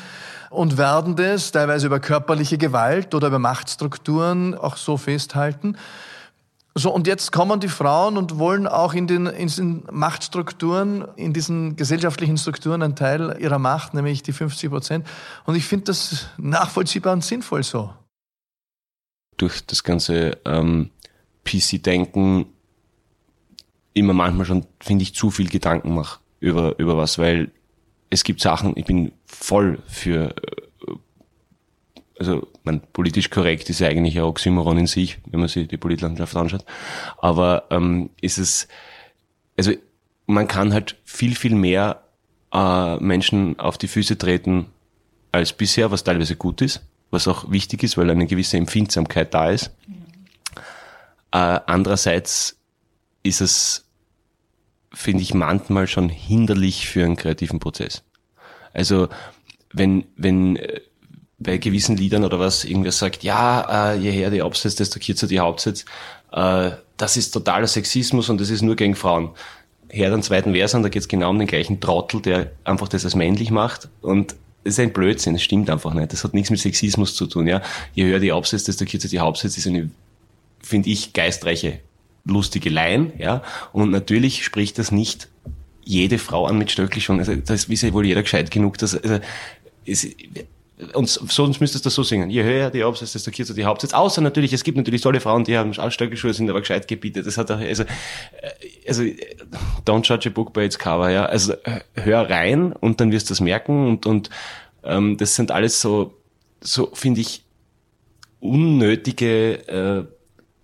und 0.50 0.78
werden 0.78 1.18
das 1.18 1.52
teilweise 1.52 1.88
über 1.88 2.00
körperliche 2.00 2.58
Gewalt 2.58 3.14
oder 3.14 3.28
über 3.28 3.38
Machtstrukturen 3.38 4.58
auch 4.58 4.78
so 4.78 4.96
festhalten. 4.96 5.76
So, 6.74 6.90
und 6.90 7.06
jetzt 7.06 7.34
kommen 7.34 7.60
die 7.60 7.68
Frauen 7.68 8.16
und 8.16 8.40
wollen 8.40 8.66
auch 8.66 8.94
in 8.94 9.08
den, 9.08 9.26
in 9.26 9.50
den 9.50 9.84
Machtstrukturen, 9.92 11.06
in 11.18 11.34
diesen 11.34 11.76
gesellschaftlichen 11.76 12.38
Strukturen 12.38 12.82
einen 12.82 12.96
Teil 12.96 13.36
ihrer 13.42 13.60
Macht, 13.60 13.94
nämlich 13.94 14.24
die 14.24 14.32
50 14.32 14.70
Prozent. 14.70 15.08
Und 15.44 15.56
ich 15.56 15.66
finde 15.66 15.88
das 15.88 16.28
nachvollziehbar 16.38 17.12
und 17.12 17.26
sinnvoll 17.26 17.64
so. 17.64 17.90
Durch 19.42 19.66
das 19.66 19.84
ganze 19.84 20.38
ähm, 20.46 20.90
PC-Denken 21.44 22.46
immer 23.94 24.14
manchmal 24.14 24.46
schon, 24.46 24.66
finde 24.80 25.04
ich, 25.04 25.16
zu 25.16 25.32
viel 25.32 25.50
Gedanken 25.50 25.94
mache 25.94 26.20
über, 26.40 26.78
über 26.80 26.98
was, 26.98 27.18
weil 27.18 27.52
es 28.10 28.24
gibt 28.24 28.42
Sachen, 28.42 28.74
ich 28.76 28.86
bin 28.86 29.12
voll 29.26 29.80
für, 29.88 30.36
äh, 30.36 30.96
also 32.20 32.48
man, 32.64 32.82
politisch 32.94 33.30
korrekt 33.30 33.70
ist 33.70 33.80
ja 33.80 33.88
eigentlich 33.88 34.18
ein 34.18 34.24
Oxymoron 34.24 34.78
in 34.78 34.88
sich, 34.88 35.20
wenn 35.26 35.40
man 35.40 35.50
sich 35.50 35.68
die 35.68 35.78
Politlandschaft 35.78 36.36
anschaut, 36.36 36.66
aber 37.18 37.66
ähm, 37.70 38.10
ist 38.22 38.38
es, 38.38 38.68
also 39.58 39.72
man 40.28 40.48
kann 40.48 40.74
halt 40.74 40.98
viel, 41.04 41.36
viel 41.36 41.56
mehr 41.56 42.04
äh, 42.54 42.98
Menschen 42.98 43.60
auf 43.60 43.78
die 43.78 43.88
Füße 43.88 44.18
treten 44.18 44.68
als 45.32 45.54
bisher, 45.54 45.92
was 45.92 46.04
teilweise 46.04 46.36
gut 46.36 46.62
ist, 46.62 46.82
was 47.12 47.28
auch 47.28 47.52
wichtig 47.52 47.84
ist, 47.84 47.98
weil 47.98 48.10
eine 48.10 48.26
gewisse 48.26 48.58
Empfindsamkeit 48.58 49.34
da 49.34 49.50
ist. 49.50 49.72
Äh, 51.32 51.60
andererseits 51.66 52.58
ist 53.24 53.42
es, 53.42 53.86
finde 54.94 55.22
ich, 55.22 55.34
manchmal 55.34 55.88
schon 55.88 56.10
hinderlich 56.10 56.88
für 56.90 57.06
einen 57.06 57.18
kreativen 57.18 57.60
Prozess. 57.60 58.04
Also 58.74 59.10
wenn, 59.74 60.06
wenn 60.16 60.56
äh, 60.56 60.82
bei 61.40 61.58
gewissen 61.58 61.98
Liedern 61.98 62.24
oder 62.24 62.40
was 62.40 62.66
irgendwer 62.66 62.92
sagt, 62.92 63.24
ja, 63.24 63.94
äh, 63.94 63.98
je 63.98 64.12
her 64.12 64.30
die 64.30 64.42
Absätze, 64.42 64.78
desto 64.78 65.00
kürzer 65.00 65.28
die 65.28 65.40
Hauptsätze, 65.40 65.86
äh, 66.32 66.72
das 66.98 67.18
ist 67.18 67.32
totaler 67.32 67.68
Sexismus 67.68 68.30
und 68.30 68.40
das 68.40 68.50
ist 68.50 68.62
nur 68.62 68.76
gegen 68.76 68.96
Frauen. 68.96 69.32
Her 69.90 70.10
den 70.10 70.24
zweiten 70.24 70.54
Vers 70.54 70.76
an, 70.76 70.84
da 70.84 70.90
geht 70.90 71.02
es 71.02 71.08
genau 71.08 71.30
um 71.30 71.40
den 71.40 71.48
gleichen 71.48 71.80
Trottel, 71.80 72.22
der 72.22 72.52
einfach 72.64 72.88
das 72.88 73.04
als 73.04 73.16
männlich 73.16 73.52
macht 73.52 73.90
und 74.02 74.36
das 74.64 74.74
ist 74.74 74.80
ein 74.80 74.94
Blödsinn, 74.94 75.34
das 75.34 75.42
stimmt 75.42 75.70
einfach 75.70 75.94
nicht. 75.94 76.14
Das 76.14 76.24
hat 76.24 76.34
nichts 76.34 76.50
mit 76.50 76.60
Sexismus 76.60 77.16
zu 77.16 77.26
tun, 77.26 77.48
ja. 77.48 77.62
Je 77.94 78.06
höher 78.06 78.20
die 78.20 78.32
Absätze, 78.32 78.66
desto 78.66 78.86
kürzer 78.86 79.10
die 79.10 79.20
Hauptsätze, 79.20 79.60
ist 79.60 79.68
eine, 79.68 79.90
finde 80.62 80.90
ich, 80.90 81.14
geistreiche, 81.14 81.80
lustige 82.26 82.70
Line, 82.70 83.12
ja. 83.18 83.42
Und 83.74 83.90
natürlich 83.90 84.44
spricht 84.46 84.78
das 84.78 84.92
nicht 84.92 85.30
jede 85.84 86.20
Frau 86.20 86.46
an 86.46 86.58
mit 86.58 86.72
Stöckli 86.72 87.02
schon. 87.02 87.20
Also, 87.20 87.36
das 87.36 87.66
ist 87.66 87.82
ja 87.82 87.92
wohl 87.94 88.06
jeder 88.06 88.22
gescheit 88.22 88.52
genug, 88.52 88.78
dass, 88.78 88.96
also, 88.96 89.20
es, 89.86 90.08
und 90.94 91.08
sonst 91.08 91.60
müsstest 91.60 91.86
du 91.86 91.90
so 91.90 92.04
singen. 92.04 92.30
Je 92.30 92.44
höher 92.44 92.70
die 92.70 92.84
Absätze, 92.84 93.14
desto 93.14 93.32
kürzer 93.32 93.54
die 93.54 93.66
Hauptsätze. 93.66 93.96
Außer 93.96 94.22
natürlich, 94.22 94.54
es 94.54 94.64
gibt 94.64 94.78
natürlich 94.78 95.02
tolle 95.02 95.20
Frauen, 95.20 95.44
die 95.44 95.58
haben 95.58 95.74
Stöckelschuhe, 95.74 96.34
sind 96.34 96.50
aber 96.50 96.62
gescheit 96.62 96.88
gebietet. 96.88 97.28
Das 97.28 97.38
hat 97.38 97.52
auch, 97.52 97.60
also, 97.60 97.84
also, 98.88 99.04
don't 99.86 100.08
judge 100.08 100.30
a 100.30 100.32
book 100.32 100.54
by 100.54 100.62
its 100.62 100.80
cover, 100.80 101.10
ja. 101.10 101.26
Also, 101.26 101.54
hör 101.94 102.30
rein 102.30 102.74
und 102.74 103.00
dann 103.00 103.12
wirst 103.12 103.30
du 103.30 103.32
das 103.34 103.42
merken 103.42 103.88
und, 103.88 104.06
und, 104.06 104.30
ähm, 104.84 105.18
das 105.18 105.36
sind 105.36 105.52
alles 105.52 105.82
so, 105.82 106.14
so, 106.62 106.90
finde 106.94 107.22
ich, 107.22 107.44
unnötige, 108.40 109.68
äh, 109.68 110.06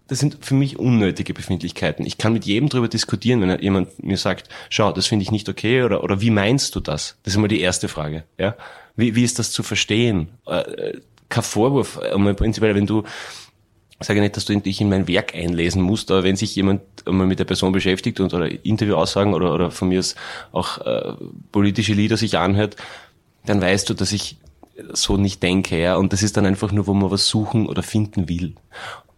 das 0.07 0.19
sind 0.19 0.37
für 0.41 0.53
mich 0.53 0.79
unnötige 0.79 1.33
Befindlichkeiten. 1.33 2.05
Ich 2.05 2.17
kann 2.17 2.33
mit 2.33 2.45
jedem 2.45 2.69
darüber 2.69 2.87
diskutieren, 2.87 3.41
wenn 3.41 3.59
jemand 3.61 4.01
mir 4.03 4.17
sagt, 4.17 4.49
schau, 4.69 4.91
das 4.91 5.07
finde 5.07 5.23
ich 5.23 5.31
nicht 5.31 5.49
okay 5.49 5.83
oder, 5.83 6.03
oder 6.03 6.21
wie 6.21 6.31
meinst 6.31 6.75
du 6.75 6.79
das? 6.79 7.17
Das 7.23 7.33
ist 7.33 7.37
immer 7.37 7.49
die 7.49 7.59
erste 7.59 7.87
Frage, 7.87 8.23
ja. 8.37 8.55
Wie, 8.97 9.15
wie 9.15 9.23
ist 9.23 9.39
das 9.39 9.51
zu 9.51 9.63
verstehen? 9.63 10.27
Äh, 10.45 10.99
kein 11.29 11.43
Vorwurf, 11.43 11.99
einmal 11.99 12.33
prinzipiell, 12.33 12.75
wenn 12.75 12.85
du, 12.85 13.03
sage 13.99 14.21
nicht, 14.21 14.35
dass 14.35 14.45
du 14.45 14.59
dich 14.59 14.81
in 14.81 14.89
mein 14.89 15.07
Werk 15.07 15.33
einlesen 15.35 15.81
musst, 15.81 16.11
aber 16.11 16.23
wenn 16.23 16.35
sich 16.35 16.55
jemand 16.55 16.81
einmal 17.05 17.27
mit 17.27 17.39
der 17.39 17.45
Person 17.45 17.71
beschäftigt 17.71 18.19
und 18.19 18.33
oder 18.33 18.49
Interviewaussagen 18.65 19.33
oder, 19.33 19.53
oder 19.53 19.71
von 19.71 19.89
mir 19.89 20.03
auch 20.51 20.79
äh, 20.79 21.13
politische 21.51 21.93
Lieder 21.93 22.17
sich 22.17 22.37
anhört, 22.37 22.75
dann 23.45 23.61
weißt 23.61 23.89
du, 23.89 23.93
dass 23.93 24.11
ich 24.11 24.37
so 24.93 25.17
nicht 25.17 25.41
denke, 25.41 25.79
ja. 25.79 25.95
Und 25.95 26.13
das 26.13 26.23
ist 26.23 26.37
dann 26.37 26.45
einfach 26.45 26.71
nur, 26.71 26.87
wo 26.87 26.93
man 26.93 27.11
was 27.11 27.27
suchen 27.27 27.67
oder 27.67 27.83
finden 27.83 28.29
will. 28.29 28.55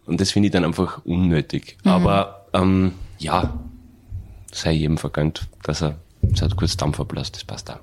Und 0.06 0.20
das 0.20 0.30
finde 0.30 0.46
ich 0.46 0.52
dann 0.52 0.64
einfach 0.64 1.04
unnötig. 1.04 1.76
Mhm. 1.84 1.90
Aber 1.90 2.46
ähm, 2.52 2.92
ja, 3.18 3.58
sei 4.52 4.72
jedem 4.72 4.98
vergönnt, 4.98 5.48
dass 5.62 5.82
er 5.82 5.96
seit 6.34 6.56
kurz 6.56 6.76
Dampf 6.76 7.00
ablässt, 7.00 7.36
das 7.36 7.44
passt 7.44 7.68
da. 7.68 7.80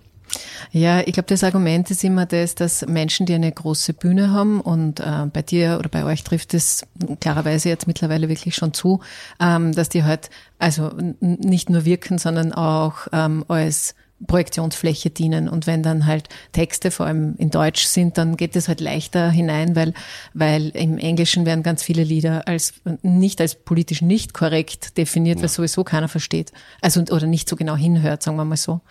Ja, 0.71 1.01
ich 1.01 1.13
glaube, 1.13 1.27
das 1.27 1.43
Argument 1.43 1.89
ist 1.91 2.03
immer 2.03 2.25
das, 2.25 2.55
dass 2.55 2.85
Menschen, 2.85 3.25
die 3.25 3.33
eine 3.33 3.51
große 3.51 3.93
Bühne 3.93 4.31
haben 4.31 4.61
und 4.61 4.99
äh, 4.99 5.25
bei 5.31 5.41
dir 5.41 5.77
oder 5.79 5.89
bei 5.89 6.03
euch 6.03 6.23
trifft 6.23 6.53
es 6.53 6.85
klarerweise 7.19 7.69
jetzt 7.69 7.87
mittlerweile 7.87 8.29
wirklich 8.29 8.55
schon 8.55 8.73
zu, 8.73 8.99
ähm, 9.39 9.73
dass 9.73 9.89
die 9.89 10.03
halt 10.03 10.29
also 10.59 10.91
nicht 11.19 11.69
nur 11.69 11.85
wirken, 11.85 12.17
sondern 12.17 12.53
auch 12.53 13.07
ähm, 13.13 13.45
als 13.47 13.95
Projektionsfläche 14.25 15.09
dienen. 15.09 15.47
Und 15.47 15.67
wenn 15.67 15.83
dann 15.83 16.05
halt 16.05 16.29
Texte 16.51 16.89
vor 16.89 17.05
allem 17.05 17.35
in 17.37 17.51
Deutsch 17.51 17.85
sind, 17.85 18.17
dann 18.17 18.35
geht 18.35 18.55
es 18.55 18.67
halt 18.67 18.81
leichter 18.81 19.29
hinein, 19.29 19.75
weil, 19.75 19.93
weil 20.33 20.69
im 20.69 20.97
Englischen 20.97 21.45
werden 21.45 21.61
ganz 21.63 21.83
viele 21.83 22.03
Lieder 22.03 22.47
als 22.47 22.73
nicht 23.03 23.39
als 23.41 23.55
politisch 23.55 24.01
nicht 24.01 24.33
korrekt 24.33 24.97
definiert, 24.97 25.37
ja. 25.37 25.43
weil 25.43 25.49
sowieso 25.49 25.83
keiner 25.83 26.07
versteht. 26.07 26.51
Also 26.81 27.01
oder 27.01 27.27
nicht 27.27 27.47
so 27.47 27.55
genau 27.55 27.75
hinhört, 27.75 28.23
sagen 28.23 28.37
wir 28.37 28.45
mal 28.45 28.57
so. 28.57 28.81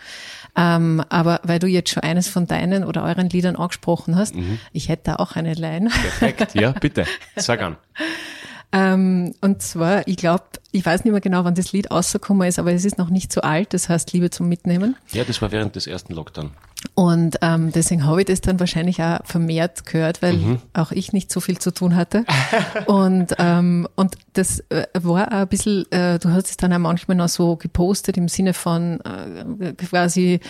Ähm, 0.57 1.03
aber 1.09 1.41
weil 1.43 1.59
du 1.59 1.67
jetzt 1.67 1.91
schon 1.91 2.03
eines 2.03 2.29
von 2.29 2.47
deinen 2.47 2.85
oder 2.85 3.03
euren 3.03 3.29
Liedern 3.29 3.57
angesprochen 3.57 4.17
hast, 4.17 4.37
mhm. 4.37 4.59
ich 4.73 4.89
hätte 4.89 5.05
da 5.05 5.17
auch 5.17 5.37
eine 5.37 5.55
Line. 5.55 5.91
Perfekt, 5.91 6.55
ja, 6.55 6.73
bitte, 6.73 7.05
sag 7.37 7.63
an. 7.63 7.77
Ähm, 8.73 9.35
und 9.41 9.63
zwar, 9.63 10.07
ich 10.07 10.17
glaube, 10.17 10.45
ich 10.77 10.85
weiß 10.85 11.05
nicht 11.05 11.13
mehr 11.13 11.21
genau, 11.21 11.45
wann 11.45 11.55
das 11.55 11.73
Lied 11.73 11.91
rausgekommen 11.91 12.47
ist, 12.47 12.59
aber 12.59 12.73
es 12.73 12.85
ist 12.85 12.99
noch 12.99 13.11
nicht 13.11 13.33
so 13.33 13.41
alt, 13.41 13.73
das 13.75 13.89
heißt 13.89 14.13
Liebe 14.13 14.31
zum 14.31 14.49
Mitnehmen. 14.49 14.97
Ja, 15.13 15.25
das 15.25 15.41
war 15.41 15.51
während 15.51 15.75
des 15.75 15.87
ersten 15.87 16.13
Lockdown. 16.13 16.51
Und 16.95 17.39
ähm, 17.41 17.73
deswegen 17.73 18.05
habe 18.05 18.21
ich 18.21 18.27
das 18.27 18.43
dann 18.43 18.61
wahrscheinlich 18.61 19.03
auch 19.03 19.19
vermehrt 19.25 19.87
gehört, 19.87 20.23
weil 20.23 20.35
mhm. 20.35 20.59
auch 20.73 20.93
ich 20.93 21.13
nicht 21.13 21.33
so 21.33 21.41
viel 21.41 21.59
zu 21.59 21.73
tun 21.73 21.97
hatte. 21.97 22.25
und, 22.87 23.35
ähm, 23.39 23.89
und 23.97 24.17
das 24.35 24.61
äh, 24.69 24.87
war 24.95 25.29
auch 25.29 25.33
ein 25.33 25.49
bisschen, 25.49 25.91
äh, 25.91 26.19
du 26.19 26.31
hast 26.31 26.51
es 26.51 26.57
dann 26.57 26.73
auch 26.73 26.79
manchmal 26.79 27.17
noch 27.17 27.29
so 27.29 27.57
gepostet 27.57 28.17
im 28.17 28.29
Sinne 28.29 28.55
von 28.55 29.01
äh, 29.01 29.73
quasi 29.73 30.41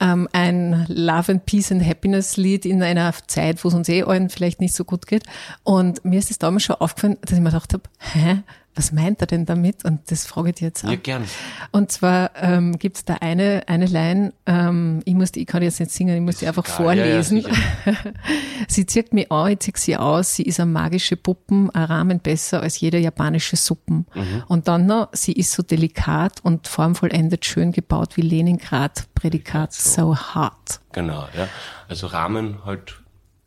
ähm, 0.00 0.28
ein 0.32 0.86
Love 0.88 1.32
and 1.32 1.46
Peace 1.46 1.70
and 1.70 1.86
Happiness 1.86 2.36
Lied 2.36 2.66
in 2.66 2.82
einer 2.82 3.12
Zeit, 3.26 3.62
wo 3.62 3.68
es 3.68 3.74
uns 3.74 3.88
eh 3.88 4.02
allen 4.02 4.30
vielleicht 4.30 4.60
nicht 4.60 4.74
so 4.74 4.84
gut 4.84 5.06
geht. 5.06 5.24
Und 5.62 6.04
mir 6.04 6.18
ist 6.18 6.30
es 6.30 6.38
damals 6.38 6.64
schon 6.64 6.76
aufgefallen, 6.76 7.18
dass 7.20 7.32
ich 7.32 7.40
mir 7.40 7.50
gedacht 7.50 7.72
habe, 7.74 7.84
hä, 7.98 8.42
was 8.76 8.92
meint 8.92 9.22
er 9.22 9.26
denn 9.26 9.46
damit? 9.46 9.84
Und 9.84 10.10
das 10.10 10.26
frage 10.26 10.50
ich 10.50 10.56
dir 10.56 10.68
jetzt 10.68 10.84
auch. 10.84 10.90
Ja, 10.90 10.96
gern. 10.96 11.24
Und 11.72 11.90
zwar 11.90 12.30
ähm, 12.36 12.78
gibt 12.78 12.98
es 12.98 13.04
da 13.04 13.14
eine, 13.14 13.62
eine 13.66 13.86
Line, 13.86 14.34
ähm, 14.44 15.00
ich, 15.06 15.14
muss 15.14 15.32
die, 15.32 15.40
ich 15.40 15.46
kann 15.46 15.60
die 15.62 15.66
jetzt 15.66 15.80
nicht 15.80 15.90
singen, 15.90 16.14
ich 16.14 16.20
muss 16.20 16.36
die 16.36 16.46
einfach 16.46 16.64
geil. 16.64 16.74
vorlesen. 16.76 17.38
Ja, 17.38 17.48
ja, 17.86 17.94
sie 18.68 18.84
zirkt 18.84 19.14
mich 19.14 19.32
an, 19.32 19.52
ich 19.52 19.60
ziehe 19.60 19.74
sie 19.76 19.96
aus, 19.96 20.36
sie 20.36 20.42
ist 20.42 20.60
eine 20.60 20.70
magische 20.70 21.16
Puppen, 21.16 21.70
ein 21.70 21.84
Rahmen 21.84 22.20
besser 22.20 22.60
als 22.60 22.78
jeder 22.78 22.98
japanische 22.98 23.56
Suppen. 23.56 24.06
Mhm. 24.14 24.44
Und 24.46 24.68
dann 24.68 24.86
noch, 24.86 25.08
sie 25.12 25.32
ist 25.32 25.52
so 25.52 25.62
delikat 25.62 26.40
und 26.42 26.68
formvollendet 26.68 27.46
schön 27.46 27.72
gebaut 27.72 28.16
wie 28.16 28.22
Leningrad, 28.22 29.06
Prädikat 29.14 29.72
so, 29.72 30.14
so 30.14 30.16
hart. 30.16 30.80
Genau, 30.92 31.26
ja. 31.36 31.48
Also 31.88 32.08
Rahmen 32.08 32.64
halt 32.64 32.96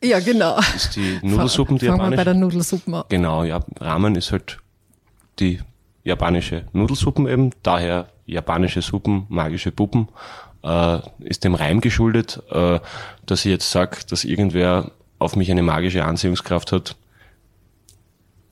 ja, 0.02 0.20
genau. 0.22 0.58
Ist 0.76 0.96
die 0.96 1.20
Nudelsuppen, 1.22 1.78
die 1.78 1.88
Fangen 1.88 2.12
wir 2.12 2.16
bei 2.16 2.24
der 2.24 2.34
Nudelsuppe 2.34 2.96
an. 2.96 3.04
Genau, 3.10 3.44
ja. 3.44 3.60
Ramen 3.82 4.16
ist 4.16 4.32
halt 4.32 4.60
die 5.40 5.60
japanische 6.04 6.66
Nudelsuppen 6.74 7.28
eben, 7.28 7.52
daher 7.64 8.10
japanische 8.26 8.82
Suppen, 8.82 9.26
magische 9.30 9.72
Puppen, 9.72 10.08
äh, 10.64 11.00
ist 11.20 11.44
dem 11.44 11.56
Reim 11.56 11.82
geschuldet, 11.82 12.42
äh, 12.50 12.80
dass 13.26 13.46
ich 13.46 13.52
jetzt 13.52 13.70
sage, 13.72 13.98
dass 14.10 14.24
irgendwer 14.24 14.92
auf 15.18 15.36
mich 15.36 15.52
eine 15.52 15.64
magische 15.64 16.06
Anziehungskraft 16.06 16.72
hat, 16.72 16.96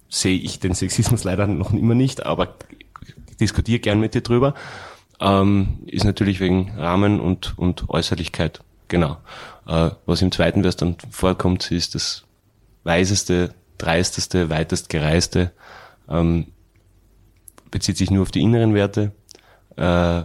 sehe 0.10 0.38
ich 0.38 0.60
den 0.60 0.74
Sexismus 0.74 1.24
leider 1.24 1.48
noch 1.48 1.74
immer 1.74 1.96
nicht, 1.96 2.26
aber 2.26 2.56
diskutiere 3.40 3.80
gern 3.80 4.00
mit 4.00 4.14
dir 4.14 4.22
drüber. 4.22 4.54
Ähm, 5.20 5.80
ist 5.86 6.06
natürlich 6.06 6.40
wegen 6.40 6.72
Rahmen 6.78 7.20
und, 7.20 7.58
und 7.58 7.90
Äußerlichkeit. 7.90 8.62
Genau. 8.88 9.18
Äh, 9.68 9.92
was 10.06 10.22
im 10.22 10.32
zweiten 10.32 10.62
Vers 10.62 10.78
dann 10.78 10.96
vorkommt, 11.10 11.72
ist 11.72 11.96
das 11.96 12.24
weiseste, 12.84 13.54
dreisteste, 13.78 14.50
weitest 14.50 14.90
gereiste. 14.90 15.52
Ähm, 16.10 16.48
bezieht 17.72 17.98
sich 17.98 18.12
nur 18.12 18.24
auf 18.24 18.32
die 18.32 18.42
inneren 18.42 18.74
Werte. 18.74 19.12
Äh, 19.76 20.24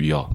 ja. 0.00 0.30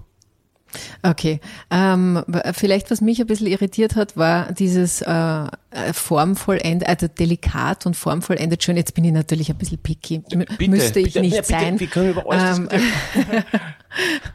Okay. 1.04 1.40
Ähm, 1.72 2.24
vielleicht, 2.54 2.92
was 2.92 3.02
mich 3.02 3.22
ein 3.22 3.28
bisschen 3.28 3.48
irritiert 3.48 3.96
hat, 3.96 4.18
war 4.18 4.52
dieses 4.52 5.02
äh, 5.02 5.48
formvollendet, 5.94 6.88
also 6.88 7.08
delikat 7.08 7.86
und 7.86 7.96
formvollendet 7.96 8.64
schön. 8.64 8.76
Jetzt 8.76 8.94
bin 8.94 9.06
ich 9.06 9.14
natürlich 9.14 9.50
ein 9.50 9.58
bisschen 9.58 9.78
picky. 9.78 10.24
M 10.32 10.40
bitte, 10.58 10.70
Müsste 10.70 11.00
ich 11.00 11.14
bitte, 11.14 11.22
nicht 11.22 11.36
bitte, 11.38 11.48
sein. 11.48 11.80
Wir 11.80 11.88
können 11.88 12.10
über 12.10 12.30
alles 12.30 12.60
ähm, 12.60 12.70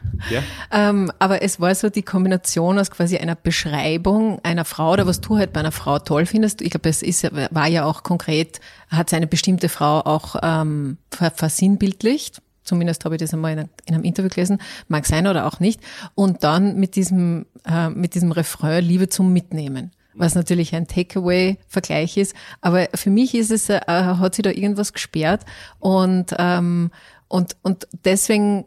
ja. 0.29 0.41
ähm, 0.71 1.11
aber 1.19 1.41
es 1.41 1.59
war 1.59 1.73
so 1.75 1.89
die 1.89 2.03
Kombination 2.03 2.79
aus 2.79 2.91
quasi 2.91 3.17
einer 3.17 3.35
Beschreibung 3.35 4.39
einer 4.43 4.65
Frau 4.65 4.93
oder 4.93 5.07
was 5.07 5.21
du 5.21 5.37
halt 5.37 5.53
bei 5.53 5.59
einer 5.59 5.71
Frau 5.71 5.99
toll 5.99 6.25
findest. 6.25 6.61
Ich 6.61 6.71
glaube, 6.71 6.89
es 6.89 7.01
ist, 7.01 7.23
war 7.31 7.67
ja 7.67 7.85
auch 7.85 8.03
konkret, 8.03 8.59
hat 8.89 9.09
seine 9.09 9.27
bestimmte 9.27 9.69
Frau 9.69 10.01
auch 10.01 10.35
ähm, 10.43 10.97
versinnbildlicht 11.09 12.41
Zumindest 12.63 13.03
habe 13.05 13.15
ich 13.15 13.19
das 13.19 13.33
einmal 13.33 13.57
in, 13.57 13.69
einem 13.87 14.03
Interview 14.03 14.29
gelesen. 14.29 14.61
Mag 14.87 15.05
sein 15.05 15.27
oder 15.27 15.47
auch 15.47 15.59
nicht. 15.59 15.81
Und 16.15 16.43
dann 16.43 16.75
mit 16.77 16.95
diesem, 16.95 17.45
äh, 17.65 17.89
mit 17.89 18.15
diesem 18.15 18.31
Refrain 18.31 18.83
Liebe 18.83 19.09
zum 19.09 19.33
Mitnehmen. 19.33 19.91
was 20.13 20.35
natürlich 20.35 20.75
ein 20.75 20.87
Takeaway-Vergleich 20.87 22.17
ist. 22.17 22.35
Aber 22.59 22.89
für 22.93 23.09
mich 23.09 23.33
ist 23.33 23.49
es, 23.49 23.69
äh, 23.69 23.79
hat 23.87 24.35
sie 24.35 24.41
da 24.41 24.49
irgendwas 24.49 24.91
gesperrt 24.91 25.45
und, 25.79 26.35
ähm, 26.37 26.91
und, 27.29 27.55
und 27.61 27.87
deswegen, 28.03 28.65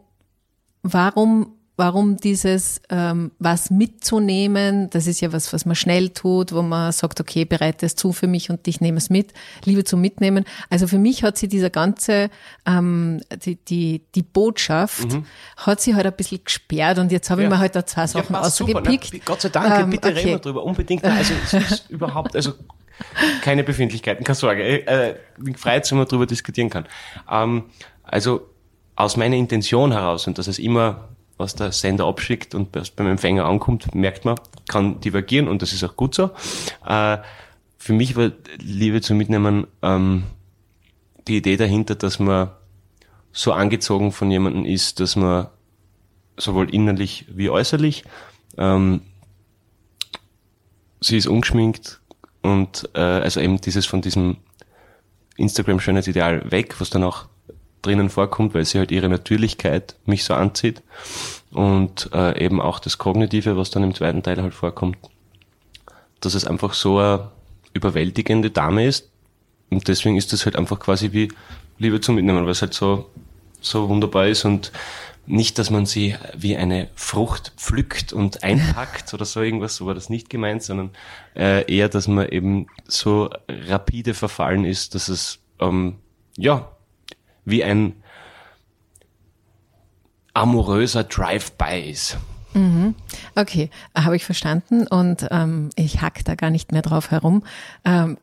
warum 0.85 1.55
warum 1.77 2.17
dieses 2.17 2.81
ähm, 2.89 3.33
was 3.39 3.71
mitzunehmen, 3.71 4.91
das 4.91 5.07
ist 5.07 5.21
ja 5.21 5.33
was, 5.33 5.53
was 5.53 5.67
man 5.67 5.75
schnell 5.75 6.11
tut, 6.11 6.53
wo 6.53 6.63
man 6.63 6.93
sagt, 6.93 7.21
okay, 7.21 7.45
bereite 7.45 7.87
es 7.87 7.97
zu 7.97 8.13
für 8.13 8.29
mich 8.29 8.51
und 8.51 8.67
ich 8.69 8.81
nehme 8.81 8.99
es 8.99 9.11
mit, 9.11 9.33
Liebe 9.65 9.83
zum 9.83 10.01
Mitnehmen. 10.01 10.45
Also 10.71 10.87
für 10.87 10.99
mich 10.99 11.25
hat 11.25 11.37
sie 11.37 11.49
dieser 11.49 11.71
ganze, 11.71 12.31
ähm, 12.65 13.21
die, 13.45 13.57
die, 13.57 14.03
die 14.15 14.23
Botschaft, 14.23 15.13
mhm. 15.13 15.27
hat 15.57 15.81
sie 15.81 15.95
halt 15.95 16.07
ein 16.07 16.13
bisschen 16.13 16.45
gesperrt 16.45 16.99
und 16.99 17.11
jetzt 17.11 17.29
habe 17.31 17.43
ja. 17.43 17.49
ich 17.49 17.53
mir 17.53 17.59
halt 17.59 17.75
da 17.75 17.85
zwei 17.85 18.07
Sachen 18.07 18.35
ja, 18.35 18.41
ausgepickt. 18.41 19.11
Na, 19.13 19.19
Gott 19.25 19.41
sei 19.41 19.49
Dank, 19.49 19.81
ähm, 19.81 19.91
bitte 19.91 20.09
okay. 20.09 20.19
reden 20.19 20.31
wir 20.31 20.39
drüber, 20.39 20.63
unbedingt. 20.63 21.05
Also 21.05 21.35
es 21.45 21.55
ist 21.55 21.87
überhaupt, 21.91 22.37
also 22.37 22.53
keine 23.43 23.65
Befindlichkeiten, 23.65 24.25
keine 24.25 24.37
Sorge. 24.37 24.87
Äh, 24.87 25.17
frei, 25.57 25.81
dass 25.81 25.91
man 25.91 26.07
drüber 26.07 26.27
diskutieren 26.27 26.71
kann. 26.71 26.87
Ähm, 27.29 27.65
also 28.05 28.54
aus 28.97 29.17
meiner 29.17 29.37
Intention 29.37 29.93
heraus 29.93 30.27
und 30.27 30.39
dass 30.39 30.47
es 30.47 30.59
immer 30.59 31.09
was 31.37 31.55
der 31.55 31.73
Sender 31.73 32.07
abschickt 32.07 32.55
und 32.55 32.75
was 32.75 32.91
beim 32.91 33.09
Empfänger 33.09 33.45
ankommt, 33.45 33.95
merkt 33.95 34.25
man, 34.25 34.37
kann 34.69 35.01
divergieren 35.01 35.49
und 35.49 35.63
das 35.63 35.73
ist 35.73 35.83
auch 35.85 35.97
gut 35.97 36.15
so. 36.15 36.31
Äh, 36.87 37.19
für 37.77 37.93
mich 37.93 38.17
war 38.17 38.31
Liebe 38.59 39.01
zu 39.01 39.15
mitnehmen 39.15 39.67
ähm, 39.83 40.25
die 41.27 41.39
Idee 41.39 41.57
dahinter, 41.57 41.95
dass 41.97 42.19
man 42.19 42.51
so 43.33 43.53
angezogen 43.53 44.13
von 44.13 44.31
jemandem 44.31 44.65
ist, 44.65 45.01
dass 45.01 45.17
man 45.17 45.49
sowohl 46.37 46.73
innerlich 46.73 47.27
wie 47.29 47.51
äußerlich, 47.51 48.05
ähm, 48.57 49.03
sie 51.01 51.17
ist 51.17 51.27
ungeschminkt 51.27 52.01
und 52.43 52.89
äh, 52.95 53.01
also 53.01 53.41
eben 53.41 53.61
dieses 53.61 53.87
von 53.87 54.03
diesem 54.03 54.37
Instagram-Schönheitsideal 55.37 56.51
weg, 56.53 56.81
was 56.81 56.91
dann 56.91 57.03
auch 57.03 57.27
drinnen 57.85 58.11
vorkommt, 58.11 58.55
weil 58.55 58.65
sie 58.65 58.79
halt 58.79 58.91
ihre 58.91 59.09
Natürlichkeit 59.09 59.97
mich 60.07 60.25
so 60.25 60.35
anzieht 60.35 60.83
und 61.53 62.11
äh, 62.13 62.45
eben 62.45 62.61
auch 62.61 62.81
das 62.81 62.99
Kognitive, 62.99 63.57
was 63.57 63.71
dann 63.71 63.85
im 63.85 63.95
zweiten 63.95 64.23
Teil 64.23 64.43
halt 64.43 64.55
vorkommt, 64.55 64.97
dass 66.21 66.35
es 66.35 66.45
einfach 66.47 66.75
so 66.75 66.99
eine 66.99 67.31
überwältigende 67.73 68.51
Dame 68.51 68.87
ist 68.87 69.09
und 69.71 69.89
deswegen 69.89 70.17
ist 70.17 70.33
das 70.33 70.45
halt 70.45 70.57
einfach 70.57 70.79
quasi 70.79 71.13
wie 71.13 71.29
Liebe 71.79 72.01
zum 72.01 72.15
Mitnehmen, 72.15 72.45
weil 72.45 72.53
es 72.53 72.63
halt 72.63 72.75
so, 72.75 73.11
so 73.61 73.89
wunderbar 73.89 74.29
ist 74.29 74.45
und 74.45 74.73
nicht, 75.27 75.59
dass 75.59 75.71
man 75.71 75.87
sie 75.87 76.17
wie 76.37 76.57
eine 76.57 76.89
Frucht 76.95 77.53
pflückt 77.57 78.13
und 78.13 78.43
einpackt 78.45 79.15
oder 79.15 79.25
so 79.25 79.41
irgendwas, 79.41 79.77
so 79.77 79.87
war 79.87 79.95
das 79.95 80.11
nicht 80.11 80.31
gemeint, 80.31 80.63
sondern 80.63 80.91
äh, 81.35 81.71
eher, 81.73 81.89
dass 81.89 82.09
man 82.09 82.29
eben 82.29 82.67
so 82.87 83.31
rapide 83.49 84.15
verfallen 84.15 84.65
ist, 84.65 84.95
dass 84.95 85.09
es 85.09 85.41
ähm, 85.61 85.97
ja 86.37 86.71
wie 87.45 87.65
ein 87.65 87.95
amoröser 90.33 91.05
Drive-by 91.05 91.91
ist. 91.91 92.19
Mhm. 92.55 92.95
Okay, 93.35 93.71
habe 93.97 94.17
ich 94.17 94.25
verstanden 94.25 94.87
und 94.87 95.27
ähm, 95.31 95.71
ich 95.75 96.01
hack 96.03 96.25
da 96.25 96.35
gar 96.35 96.51
nicht 96.51 96.73
mehr 96.73 96.83
drauf 96.83 97.11
herum. 97.11 97.45
Ähm, 97.85 98.17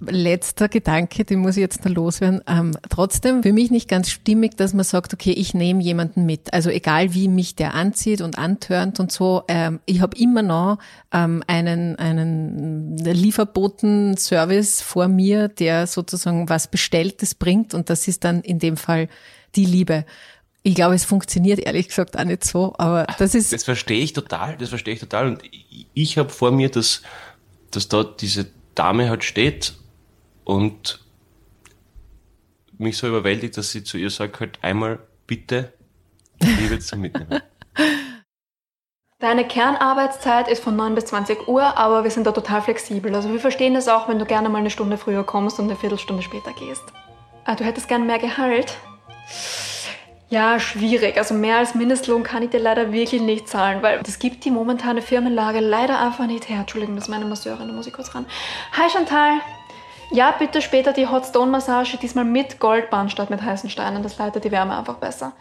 letzter 0.00 0.68
Gedanke, 0.68 1.24
den 1.24 1.38
muss 1.38 1.56
ich 1.56 1.62
jetzt 1.62 1.84
noch 1.84 1.92
loswerden. 1.92 2.42
Ähm, 2.46 2.76
trotzdem 2.90 3.42
für 3.42 3.52
mich 3.52 3.70
nicht 3.70 3.88
ganz 3.88 4.10
stimmig, 4.10 4.56
dass 4.56 4.74
man 4.74 4.84
sagt, 4.84 5.14
okay, 5.14 5.32
ich 5.32 5.54
nehme 5.54 5.82
jemanden 5.82 6.26
mit. 6.26 6.52
Also 6.52 6.68
egal 6.68 7.14
wie 7.14 7.28
mich 7.28 7.56
der 7.56 7.74
anzieht 7.74 8.20
und 8.20 8.38
antörnt 8.38 9.00
und 9.00 9.10
so, 9.10 9.44
ähm, 9.48 9.80
ich 9.86 10.02
habe 10.02 10.16
immer 10.18 10.42
noch 10.42 10.78
ähm, 11.12 11.42
einen, 11.46 11.96
einen 11.96 12.98
Lieferboten-Service 12.98 14.82
vor 14.82 15.08
mir, 15.08 15.48
der 15.48 15.86
sozusagen 15.86 16.48
was 16.48 16.68
Bestelltes 16.70 17.34
bringt 17.34 17.72
und 17.72 17.88
das 17.88 18.06
ist 18.06 18.24
dann 18.24 18.42
in 18.42 18.58
dem 18.58 18.76
Fall 18.76 19.08
die 19.54 19.64
Liebe. 19.64 20.04
Ich 20.62 20.74
glaube, 20.74 20.94
es 20.94 21.04
funktioniert 21.04 21.60
ehrlich 21.60 21.88
gesagt 21.88 22.18
auch 22.18 22.24
nicht 22.24 22.44
so, 22.44 22.74
aber 22.76 23.06
das 23.18 23.34
ist. 23.34 23.52
Das 23.52 23.64
verstehe 23.64 24.02
ich 24.02 24.12
total, 24.12 24.56
das 24.58 24.68
verstehe 24.68 24.94
ich 24.94 25.00
total. 25.00 25.28
Und 25.28 25.42
ich 25.94 26.18
habe 26.18 26.28
vor 26.28 26.50
mir, 26.50 26.68
dass, 26.68 27.02
dass 27.70 27.88
dort 27.88 28.20
diese 28.20 28.48
Dame 28.74 29.08
halt 29.08 29.24
steht 29.24 29.74
und 30.46 31.00
mich 32.78 32.96
so 32.96 33.08
überwältigt, 33.08 33.56
dass 33.58 33.72
sie 33.72 33.84
zu 33.84 33.98
ihr 33.98 34.10
sagt, 34.10 34.40
halt 34.40 34.58
einmal 34.62 35.00
bitte 35.26 35.72
Liebe 36.40 36.78
zum 36.78 37.00
Mitnehmen. 37.00 37.42
Deine 39.18 39.48
Kernarbeitszeit 39.48 40.46
ist 40.48 40.62
von 40.62 40.76
9 40.76 40.94
bis 40.94 41.06
20 41.06 41.48
Uhr, 41.48 41.76
aber 41.76 42.04
wir 42.04 42.10
sind 42.10 42.26
da 42.26 42.32
total 42.32 42.62
flexibel. 42.62 43.14
Also 43.14 43.32
wir 43.32 43.40
verstehen 43.40 43.74
das 43.74 43.88
auch, 43.88 44.08
wenn 44.08 44.18
du 44.18 44.26
gerne 44.26 44.48
mal 44.48 44.58
eine 44.58 44.70
Stunde 44.70 44.98
früher 44.98 45.24
kommst 45.24 45.58
und 45.58 45.64
eine 45.64 45.76
Viertelstunde 45.76 46.22
später 46.22 46.52
gehst. 46.52 46.84
Ah, 47.44 47.56
du 47.56 47.64
hättest 47.64 47.88
gern 47.88 48.06
mehr 48.06 48.18
Gehalt? 48.18 48.76
Ja, 50.28 50.60
schwierig. 50.60 51.16
Also 51.16 51.34
mehr 51.34 51.58
als 51.58 51.74
Mindestlohn 51.74 52.24
kann 52.24 52.42
ich 52.42 52.50
dir 52.50 52.60
leider 52.60 52.92
wirklich 52.92 53.22
nicht 53.22 53.48
zahlen, 53.48 53.82
weil 53.82 54.00
das 54.02 54.18
gibt 54.18 54.44
die 54.44 54.50
momentane 54.50 55.00
Firmenlage 55.00 55.60
leider 55.60 55.98
einfach 55.98 56.26
nicht 56.26 56.48
her. 56.48 56.60
Entschuldigung, 56.60 56.94
das 56.94 57.04
ist 57.04 57.10
meine 57.10 57.24
Masseurin, 57.24 57.68
da 57.68 57.74
muss 57.74 57.86
ich 57.86 57.94
kurz 57.94 58.14
ran. 58.14 58.26
Hi 58.72 58.90
Chantal. 58.90 59.40
Ja, 60.10 60.34
bitte 60.38 60.62
später 60.62 60.92
die 60.92 61.08
Hot 61.08 61.26
Stone 61.26 61.50
Massage, 61.50 61.96
diesmal 61.98 62.24
mit 62.24 62.60
Goldband 62.60 63.10
statt 63.10 63.28
mit 63.28 63.42
heißen 63.42 63.70
Steinen. 63.70 64.02
Das 64.02 64.18
leitet 64.18 64.44
die 64.44 64.52
Wärme 64.52 64.76
einfach 64.78 64.96
besser. 64.96 65.32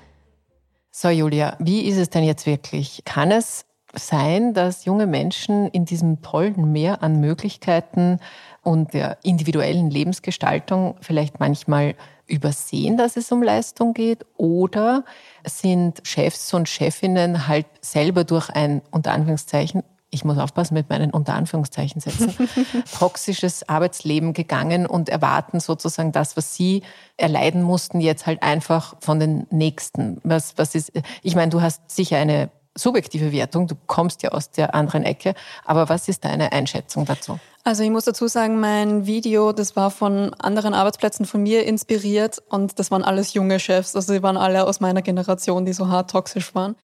So, 0.91 1.09
Julia, 1.09 1.55
wie 1.59 1.81
ist 1.81 1.97
es 1.97 2.09
denn 2.09 2.23
jetzt 2.23 2.45
wirklich? 2.45 3.03
Kann 3.05 3.31
es 3.31 3.65
sein, 3.93 4.53
dass 4.53 4.85
junge 4.85 5.07
Menschen 5.07 5.67
in 5.67 5.85
diesem 5.85 6.21
tollen 6.21 6.71
Meer 6.71 7.03
an 7.03 7.19
Möglichkeiten 7.19 8.19
und 8.63 8.93
der 8.93 9.17
individuellen 9.23 9.89
Lebensgestaltung 9.89 10.95
vielleicht 11.01 11.39
manchmal 11.39 11.95
übersehen, 12.27 12.97
dass 12.97 13.17
es 13.17 13.31
um 13.31 13.43
Leistung 13.43 13.93
geht? 13.93 14.25
Oder 14.35 15.03
sind 15.45 16.01
Chefs 16.03 16.53
und 16.53 16.67
Chefinnen 16.67 17.47
halt 17.47 17.67
selber 17.81 18.23
durch 18.23 18.49
ein, 18.49 18.81
unter 18.91 19.11
Anführungszeichen, 19.11 19.83
ich 20.15 20.25
muss 20.25 20.37
aufpassen 20.37 20.73
mit 20.73 20.89
meinen 20.89 21.11
unter 21.11 21.33
Anführungszeichen 21.35 22.01
setzen, 22.01 22.33
toxisches 22.97 23.67
Arbeitsleben 23.67 24.33
gegangen 24.33 24.87
und 24.87 25.09
erwarten 25.09 25.59
sozusagen 25.59 26.11
das, 26.11 26.37
was 26.37 26.55
sie 26.55 26.83
erleiden 27.17 27.61
mussten, 27.61 27.99
jetzt 27.99 28.25
halt 28.25 28.41
einfach 28.41 28.95
von 29.01 29.19
den 29.19 29.45
Nächsten. 29.51 30.19
Was, 30.23 30.57
was 30.57 30.73
ist, 30.73 30.91
ich 31.21 31.35
meine, 31.35 31.49
du 31.49 31.61
hast 31.61 31.91
sicher 31.91 32.17
eine 32.17 32.49
subjektive 32.77 33.31
Wertung, 33.31 33.67
du 33.67 33.75
kommst 33.87 34.23
ja 34.23 34.31
aus 34.31 34.51
der 34.51 34.73
anderen 34.73 35.03
Ecke, 35.03 35.33
aber 35.63 35.87
was 35.89 36.07
ist 36.07 36.25
deine 36.25 36.51
Einschätzung 36.51 37.05
dazu? 37.05 37.39
Also 37.63 37.83
ich 37.83 37.89
muss 37.89 38.05
dazu 38.05 38.27
sagen, 38.27 38.59
mein 38.59 39.05
Video, 39.05 39.51
das 39.51 39.75
war 39.75 39.91
von 39.91 40.33
anderen 40.35 40.73
Arbeitsplätzen 40.73 41.25
von 41.25 41.41
mir 41.41 41.65
inspiriert 41.65 42.41
und 42.49 42.79
das 42.79 42.91
waren 42.91 43.03
alles 43.03 43.33
junge 43.33 43.59
Chefs, 43.59 43.95
also 43.95 44.13
sie 44.13 44.23
waren 44.23 44.37
alle 44.37 44.67
aus 44.67 44.79
meiner 44.79 45.01
Generation, 45.01 45.65
die 45.65 45.73
so 45.73 45.87
hart 45.87 46.11
toxisch 46.11 46.53
waren. 46.53 46.75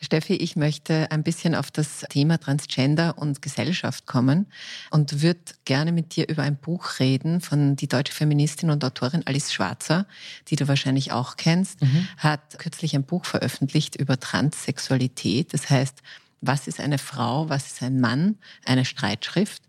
Steffi, 0.00 0.34
ich 0.34 0.56
möchte 0.56 1.10
ein 1.10 1.22
bisschen 1.22 1.54
auf 1.54 1.70
das 1.70 2.04
Thema 2.10 2.38
Transgender 2.38 3.16
und 3.18 3.40
Gesellschaft 3.42 4.06
kommen 4.06 4.46
und 4.90 5.22
würde 5.22 5.40
gerne 5.64 5.92
mit 5.92 6.16
dir 6.16 6.28
über 6.28 6.42
ein 6.42 6.56
Buch 6.56 7.00
reden 7.00 7.40
von 7.40 7.76
die 7.76 7.88
deutsche 7.88 8.12
Feministin 8.12 8.70
und 8.70 8.84
Autorin 8.84 9.22
Alice 9.26 9.52
Schwarzer, 9.52 10.06
die 10.48 10.56
du 10.56 10.68
wahrscheinlich 10.68 11.12
auch 11.12 11.36
kennst, 11.36 11.82
mhm. 11.82 12.08
hat 12.18 12.58
kürzlich 12.58 12.94
ein 12.94 13.04
Buch 13.04 13.24
veröffentlicht 13.24 13.96
über 13.96 14.20
Transsexualität. 14.20 15.54
Das 15.54 15.70
heißt, 15.70 16.02
was 16.40 16.68
ist 16.68 16.80
eine 16.80 16.98
Frau, 16.98 17.48
was 17.48 17.66
ist 17.66 17.82
ein 17.82 18.00
Mann, 18.00 18.36
eine 18.64 18.84
Streitschrift. 18.84 19.62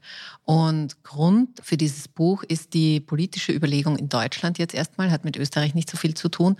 Und 0.44 1.04
Grund 1.04 1.60
für 1.64 1.78
dieses 1.78 2.08
Buch 2.08 2.44
ist 2.44 2.74
die 2.74 3.00
politische 3.00 3.52
Überlegung 3.52 3.98
in 3.98 4.10
Deutschland 4.10 4.58
jetzt 4.58 4.74
erstmal, 4.74 5.12
hat 5.12 5.26
mit 5.26 5.38
Österreich 5.38 5.76
nicht 5.76 5.90
so 5.90 5.98
viel 5.98 6.14
zu 6.14 6.30
tun, 6.30 6.58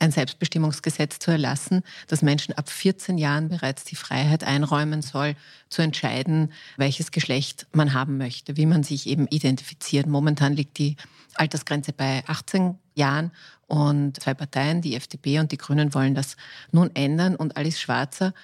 ein 0.00 0.10
Selbstbestimmungsgesetz 0.10 1.18
zu 1.18 1.30
erlassen, 1.30 1.82
das 2.08 2.22
Menschen 2.22 2.54
ab 2.54 2.68
14 2.68 3.18
Jahren 3.18 3.48
bereits 3.48 3.84
die 3.84 3.96
Freiheit 3.96 4.44
einräumen 4.44 5.02
soll, 5.02 5.36
zu 5.68 5.82
entscheiden, 5.82 6.52
welches 6.76 7.10
Geschlecht 7.10 7.66
man 7.72 7.92
haben 7.92 8.16
möchte, 8.16 8.56
wie 8.56 8.66
man 8.66 8.82
sich 8.82 9.06
eben 9.06 9.26
identifiziert. 9.28 10.06
Momentan 10.06 10.54
liegt 10.54 10.78
die 10.78 10.96
Altersgrenze 11.34 11.92
bei 11.92 12.24
18 12.26 12.78
Jahren 12.94 13.30
und 13.66 14.20
zwei 14.20 14.34
Parteien, 14.34 14.82
die 14.82 14.96
FDP 14.96 15.38
und 15.38 15.52
die 15.52 15.58
Grünen, 15.58 15.94
wollen 15.94 16.14
das 16.14 16.36
nun 16.72 16.90
ändern. 16.94 17.36
Und 17.36 17.56
Alice 17.56 17.80
Schwarzer 17.80 18.34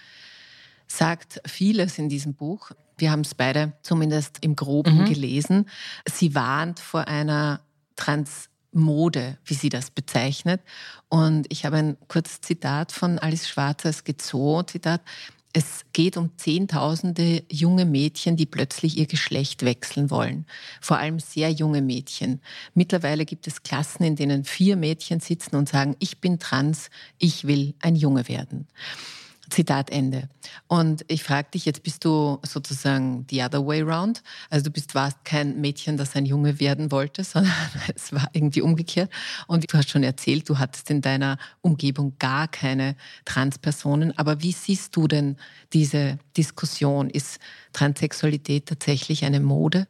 sagt 0.86 1.40
vieles 1.46 1.98
in 1.98 2.08
diesem 2.08 2.34
Buch. 2.34 2.70
Wir 2.98 3.10
haben 3.10 3.22
es 3.22 3.34
beide 3.34 3.72
zumindest 3.82 4.38
im 4.42 4.56
Groben 4.56 5.00
mhm. 5.00 5.04
gelesen. 5.06 5.68
Sie 6.08 6.34
warnt 6.34 6.80
vor 6.80 7.08
einer 7.08 7.60
Trans 7.96 8.50
Mode, 8.76 9.38
wie 9.44 9.54
sie 9.54 9.68
das 9.68 9.90
bezeichnet. 9.90 10.60
Und 11.08 11.46
ich 11.50 11.64
habe 11.64 11.76
ein 11.76 11.96
kurzes 12.08 12.40
Zitat 12.40 12.92
von 12.92 13.18
Alice 13.18 13.48
Schwarzer, 13.48 13.88
es 13.90 14.04
Zitat, 14.66 15.02
es 15.52 15.86
geht 15.94 16.18
um 16.18 16.36
Zehntausende 16.36 17.42
junge 17.50 17.86
Mädchen, 17.86 18.36
die 18.36 18.44
plötzlich 18.44 18.98
ihr 18.98 19.06
Geschlecht 19.06 19.64
wechseln 19.64 20.10
wollen. 20.10 20.44
Vor 20.82 20.98
allem 20.98 21.18
sehr 21.18 21.50
junge 21.50 21.80
Mädchen. 21.80 22.42
Mittlerweile 22.74 23.24
gibt 23.24 23.46
es 23.46 23.62
Klassen, 23.62 24.04
in 24.04 24.16
denen 24.16 24.44
vier 24.44 24.76
Mädchen 24.76 25.20
sitzen 25.20 25.56
und 25.56 25.70
sagen, 25.70 25.96
ich 25.98 26.20
bin 26.20 26.38
trans, 26.38 26.90
ich 27.16 27.46
will 27.46 27.74
ein 27.80 27.96
Junge 27.96 28.28
werden. 28.28 28.68
Zitat 29.50 29.90
Ende. 29.90 30.28
Und 30.66 31.04
ich 31.08 31.22
frage 31.22 31.50
dich, 31.54 31.64
jetzt 31.64 31.82
bist 31.82 32.04
du 32.04 32.38
sozusagen 32.42 33.26
the 33.30 33.42
other 33.42 33.66
way 33.66 33.82
round. 33.82 34.22
Also 34.50 34.64
du 34.64 34.70
bist, 34.70 34.94
warst 34.94 35.24
kein 35.24 35.60
Mädchen, 35.60 35.96
das 35.96 36.16
ein 36.16 36.26
Junge 36.26 36.60
werden 36.60 36.90
wollte, 36.90 37.24
sondern 37.24 37.52
es 37.94 38.12
war 38.12 38.28
irgendwie 38.32 38.62
umgekehrt. 38.62 39.10
Und 39.46 39.72
du 39.72 39.78
hast 39.78 39.90
schon 39.90 40.02
erzählt, 40.02 40.48
du 40.48 40.58
hattest 40.58 40.90
in 40.90 41.00
deiner 41.00 41.38
Umgebung 41.60 42.14
gar 42.18 42.48
keine 42.48 42.96
Transpersonen. 43.24 44.16
Aber 44.18 44.42
wie 44.42 44.52
siehst 44.52 44.96
du 44.96 45.06
denn 45.08 45.36
diese 45.72 46.18
Diskussion? 46.36 47.10
Ist 47.10 47.38
Transsexualität 47.72 48.66
tatsächlich 48.66 49.24
eine 49.24 49.40
Mode? 49.40 49.86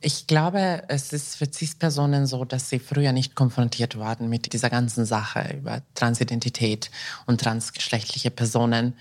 Ich 0.00 0.26
glaube, 0.26 0.82
es 0.88 1.12
ist 1.12 1.36
für 1.36 1.50
CIS-Personen 1.50 2.26
so, 2.26 2.44
dass 2.44 2.68
sie 2.68 2.78
früher 2.78 3.12
nicht 3.12 3.34
konfrontiert 3.34 3.98
waren 3.98 4.28
mit 4.28 4.52
dieser 4.52 4.70
ganzen 4.70 5.06
Sache 5.06 5.56
über 5.56 5.82
Transidentität 5.94 6.90
und 7.26 7.40
transgeschlechtliche 7.40 8.30
Personen. 8.30 8.94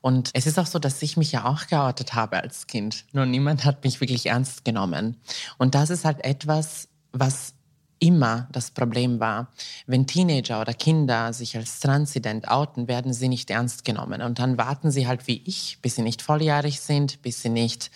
Und 0.00 0.30
es 0.34 0.46
ist 0.46 0.58
auch 0.58 0.66
so, 0.66 0.78
dass 0.78 1.00
ich 1.02 1.16
mich 1.16 1.32
ja 1.32 1.46
auch 1.46 1.66
geoutet 1.66 2.14
habe 2.14 2.36
als 2.42 2.66
Kind. 2.66 3.04
Nur 3.12 3.26
niemand 3.26 3.64
hat 3.64 3.84
mich 3.84 4.00
wirklich 4.00 4.26
ernst 4.26 4.64
genommen. 4.64 5.16
Und 5.58 5.74
das 5.74 5.90
ist 5.90 6.04
halt 6.04 6.22
etwas, 6.24 6.88
was 7.12 7.54
immer 7.98 8.48
das 8.52 8.70
Problem 8.70 9.18
war. 9.18 9.48
Wenn 9.86 10.06
Teenager 10.06 10.60
oder 10.60 10.74
Kinder 10.74 11.32
sich 11.32 11.56
als 11.56 11.80
transident 11.80 12.48
outen, 12.48 12.86
werden 12.86 13.14
sie 13.14 13.28
nicht 13.28 13.50
ernst 13.50 13.84
genommen. 13.84 14.20
Und 14.20 14.38
dann 14.38 14.58
warten 14.58 14.90
sie 14.90 15.06
halt 15.08 15.26
wie 15.26 15.42
ich, 15.46 15.78
bis 15.80 15.96
sie 15.96 16.02
nicht 16.02 16.20
volljährig 16.20 16.80
sind, 16.80 17.22
bis 17.22 17.40
sie 17.40 17.48
nicht 17.48 17.90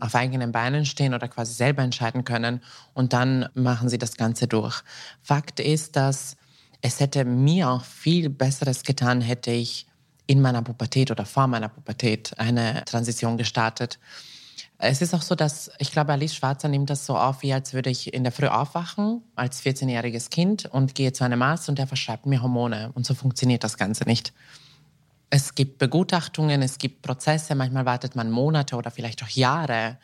auf 0.00 0.14
eigenen 0.14 0.52
Beinen 0.52 0.86
stehen 0.86 1.14
oder 1.14 1.28
quasi 1.28 1.54
selber 1.54 1.82
entscheiden 1.82 2.24
können 2.24 2.60
und 2.94 3.12
dann 3.12 3.48
machen 3.54 3.88
sie 3.88 3.98
das 3.98 4.16
Ganze 4.16 4.48
durch. 4.48 4.82
Fakt 5.22 5.60
ist, 5.60 5.96
dass 5.96 6.36
es 6.80 7.00
hätte 7.00 7.24
mir 7.24 7.70
auch 7.70 7.84
viel 7.84 8.28
Besseres 8.28 8.82
getan, 8.82 9.20
hätte 9.20 9.50
ich 9.50 9.86
in 10.26 10.40
meiner 10.40 10.62
Pubertät 10.62 11.10
oder 11.10 11.24
vor 11.24 11.46
meiner 11.46 11.68
Pubertät 11.68 12.38
eine 12.38 12.84
Transition 12.84 13.36
gestartet. 13.36 13.98
Es 14.78 15.00
ist 15.00 15.14
auch 15.14 15.22
so, 15.22 15.34
dass 15.34 15.70
ich 15.78 15.92
glaube, 15.92 16.12
Alice 16.12 16.34
Schwarzer 16.34 16.68
nimmt 16.68 16.90
das 16.90 17.06
so 17.06 17.16
auf, 17.16 17.42
wie 17.42 17.52
als 17.52 17.72
würde 17.72 17.90
ich 17.90 18.12
in 18.12 18.22
der 18.22 18.32
Früh 18.32 18.48
aufwachen 18.48 19.22
als 19.34 19.62
14-jähriges 19.62 20.30
Kind 20.30 20.66
und 20.66 20.94
gehe 20.94 21.12
zu 21.12 21.24
einem 21.24 21.40
Arzt 21.42 21.68
und 21.68 21.78
der 21.78 21.86
verschreibt 21.86 22.26
mir 22.26 22.42
Hormone. 22.42 22.90
Und 22.94 23.06
so 23.06 23.14
funktioniert 23.14 23.64
das 23.64 23.78
Ganze 23.78 24.04
nicht. 24.04 24.32
Es 25.36 25.56
gibt 25.56 25.78
Begutachtungen, 25.78 26.62
es 26.62 26.78
gibt 26.78 27.02
Prozesse, 27.02 27.56
manchmal 27.56 27.84
wartet 27.84 28.14
man 28.14 28.30
Monate 28.30 28.76
oder 28.76 28.92
vielleicht 28.92 29.20
auch 29.24 29.28
Jahre 29.28 29.98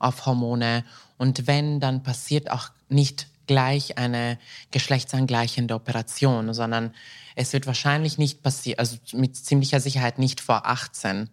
auf 0.00 0.26
Hormone. 0.26 0.82
Und 1.18 1.46
wenn, 1.46 1.78
dann 1.78 2.02
passiert 2.02 2.50
auch 2.50 2.70
nicht 2.88 3.28
gleich 3.46 3.96
eine 3.96 4.40
geschlechtsangleichende 4.72 5.76
Operation, 5.76 6.52
sondern 6.52 6.92
es 7.36 7.52
wird 7.52 7.68
wahrscheinlich 7.68 8.18
nicht 8.18 8.42
passieren, 8.42 8.80
also 8.80 8.96
mit 9.12 9.36
ziemlicher 9.36 9.78
Sicherheit 9.78 10.18
nicht 10.18 10.40
vor 10.40 10.66
18. 10.66 11.30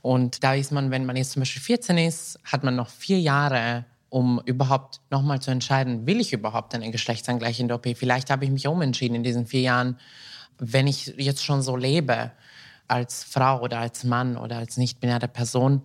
Und 0.00 0.44
da 0.44 0.54
ist 0.54 0.70
man, 0.70 0.92
wenn 0.92 1.04
man 1.04 1.16
jetzt 1.16 1.32
zum 1.32 1.40
Beispiel 1.40 1.60
14 1.60 1.98
ist, 1.98 2.38
hat 2.44 2.62
man 2.62 2.76
noch 2.76 2.88
vier 2.88 3.18
Jahre, 3.18 3.84
um 4.10 4.40
überhaupt 4.44 5.00
nochmal 5.10 5.42
zu 5.42 5.50
entscheiden, 5.50 6.06
will 6.06 6.20
ich 6.20 6.32
überhaupt 6.32 6.72
eine 6.72 6.88
geschlechtsangleichende 6.92 7.74
OP? 7.74 7.96
Vielleicht 7.96 8.30
habe 8.30 8.44
ich 8.44 8.52
mich 8.52 8.68
umentschieden 8.68 9.16
in 9.16 9.24
diesen 9.24 9.46
vier 9.46 9.62
Jahren, 9.62 9.98
wenn 10.58 10.86
ich 10.86 11.14
jetzt 11.16 11.44
schon 11.44 11.62
so 11.62 11.74
lebe 11.76 12.30
als 12.88 13.24
Frau 13.24 13.60
oder 13.62 13.78
als 13.78 14.04
Mann 14.04 14.36
oder 14.36 14.58
als 14.58 14.76
nicht-binäre 14.76 15.28
Person. 15.28 15.82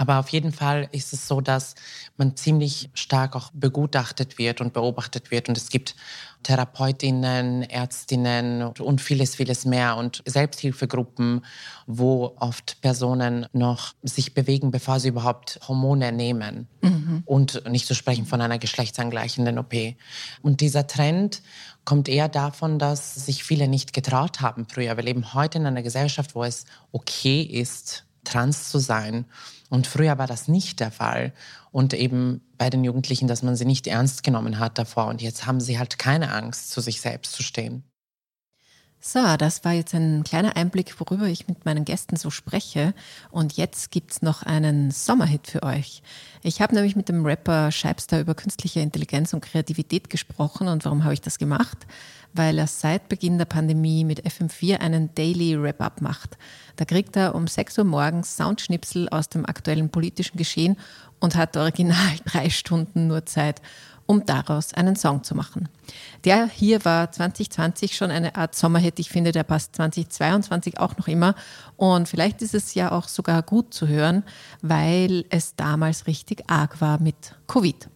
Aber 0.00 0.18
auf 0.18 0.30
jeden 0.30 0.52
Fall 0.52 0.88
ist 0.92 1.12
es 1.12 1.28
so, 1.28 1.42
dass 1.42 1.74
man 2.16 2.34
ziemlich 2.34 2.88
stark 2.94 3.36
auch 3.36 3.50
begutachtet 3.52 4.38
wird 4.38 4.62
und 4.62 4.72
beobachtet 4.72 5.30
wird. 5.30 5.50
Und 5.50 5.58
es 5.58 5.68
gibt 5.68 5.94
Therapeutinnen, 6.42 7.62
Ärztinnen 7.64 8.62
und 8.62 9.00
vieles, 9.02 9.34
vieles 9.34 9.66
mehr 9.66 9.98
und 9.98 10.22
Selbsthilfegruppen, 10.24 11.44
wo 11.86 12.34
oft 12.38 12.80
Personen 12.80 13.46
noch 13.52 13.92
sich 14.02 14.32
bewegen, 14.32 14.70
bevor 14.70 15.00
sie 15.00 15.08
überhaupt 15.08 15.60
Hormone 15.68 16.12
nehmen. 16.12 16.66
Mhm. 16.80 17.22
Und 17.26 17.68
nicht 17.68 17.86
zu 17.86 17.94
sprechen 17.94 18.24
von 18.24 18.40
einer 18.40 18.58
geschlechtsangleichenden 18.58 19.58
OP. 19.58 19.74
Und 20.40 20.62
dieser 20.62 20.86
Trend 20.86 21.42
kommt 21.84 22.08
eher 22.08 22.28
davon, 22.28 22.78
dass 22.78 23.14
sich 23.14 23.44
viele 23.44 23.68
nicht 23.68 23.92
getraut 23.92 24.40
haben 24.40 24.66
früher. 24.66 24.96
Wir 24.96 25.04
leben 25.04 25.34
heute 25.34 25.58
in 25.58 25.66
einer 25.66 25.82
Gesellschaft, 25.82 26.34
wo 26.34 26.44
es 26.44 26.64
okay 26.92 27.42
ist, 27.42 28.04
trans 28.24 28.70
zu 28.70 28.78
sein. 28.78 29.24
Und 29.70 29.86
früher 29.86 30.18
war 30.18 30.26
das 30.26 30.48
nicht 30.48 30.80
der 30.80 30.90
Fall. 30.90 31.32
Und 31.72 31.94
eben 31.94 32.42
bei 32.58 32.70
den 32.70 32.84
Jugendlichen, 32.84 33.28
dass 33.28 33.42
man 33.42 33.56
sie 33.56 33.64
nicht 33.64 33.86
ernst 33.86 34.22
genommen 34.22 34.58
hat 34.58 34.78
davor. 34.78 35.06
Und 35.06 35.22
jetzt 35.22 35.46
haben 35.46 35.60
sie 35.60 35.78
halt 35.78 35.98
keine 35.98 36.32
Angst, 36.32 36.70
zu 36.70 36.80
sich 36.80 37.00
selbst 37.00 37.32
zu 37.32 37.42
stehen. 37.42 37.84
So, 39.02 39.38
das 39.38 39.64
war 39.64 39.72
jetzt 39.72 39.94
ein 39.94 40.24
kleiner 40.24 40.56
Einblick, 40.56 41.00
worüber 41.00 41.26
ich 41.26 41.48
mit 41.48 41.64
meinen 41.64 41.86
Gästen 41.86 42.16
so 42.16 42.28
spreche. 42.28 42.92
Und 43.30 43.56
jetzt 43.56 43.90
gibt's 43.90 44.20
noch 44.20 44.42
einen 44.42 44.90
Sommerhit 44.90 45.46
für 45.46 45.62
euch. 45.62 46.02
Ich 46.42 46.60
habe 46.60 46.74
nämlich 46.74 46.96
mit 46.96 47.08
dem 47.08 47.24
Rapper 47.24 47.72
Scheibster 47.72 48.20
über 48.20 48.34
künstliche 48.34 48.80
Intelligenz 48.80 49.32
und 49.32 49.40
Kreativität 49.40 50.10
gesprochen. 50.10 50.68
Und 50.68 50.84
warum 50.84 51.02
habe 51.02 51.14
ich 51.14 51.22
das 51.22 51.38
gemacht? 51.38 51.78
Weil 52.34 52.58
er 52.58 52.66
seit 52.66 53.08
Beginn 53.08 53.38
der 53.38 53.46
Pandemie 53.46 54.04
mit 54.04 54.22
FM4 54.26 54.80
einen 54.80 55.14
Daily 55.14 55.60
Wrap-Up 55.60 56.02
macht. 56.02 56.36
Da 56.76 56.84
kriegt 56.84 57.16
er 57.16 57.34
um 57.34 57.46
6 57.46 57.78
Uhr 57.78 57.84
morgens 57.84 58.36
Soundschnipsel 58.36 59.08
aus 59.08 59.30
dem 59.30 59.46
aktuellen 59.46 59.88
politischen 59.88 60.36
Geschehen 60.36 60.76
und 61.20 61.36
hat 61.36 61.56
original 61.56 62.16
drei 62.26 62.50
Stunden 62.50 63.06
nur 63.06 63.24
Zeit, 63.24 63.62
um 64.10 64.26
daraus 64.26 64.74
einen 64.74 64.96
Song 64.96 65.22
zu 65.22 65.36
machen. 65.36 65.68
Der 66.24 66.48
hier 66.48 66.84
war 66.84 67.12
2020 67.12 67.94
schon 67.94 68.10
eine 68.10 68.34
Art 68.34 68.56
Sommerhit. 68.56 68.98
Ich 68.98 69.08
finde, 69.08 69.30
der 69.30 69.44
passt 69.44 69.76
2022 69.76 70.80
auch 70.80 70.96
noch 70.96 71.06
immer. 71.06 71.36
Und 71.76 72.08
vielleicht 72.08 72.42
ist 72.42 72.52
es 72.52 72.74
ja 72.74 72.90
auch 72.90 73.06
sogar 73.06 73.40
gut 73.44 73.72
zu 73.72 73.86
hören, 73.86 74.24
weil 74.62 75.26
es 75.30 75.54
damals 75.54 76.08
richtig 76.08 76.42
arg 76.50 76.80
war 76.80 77.00
mit 77.00 77.36
Covid. 77.46 77.88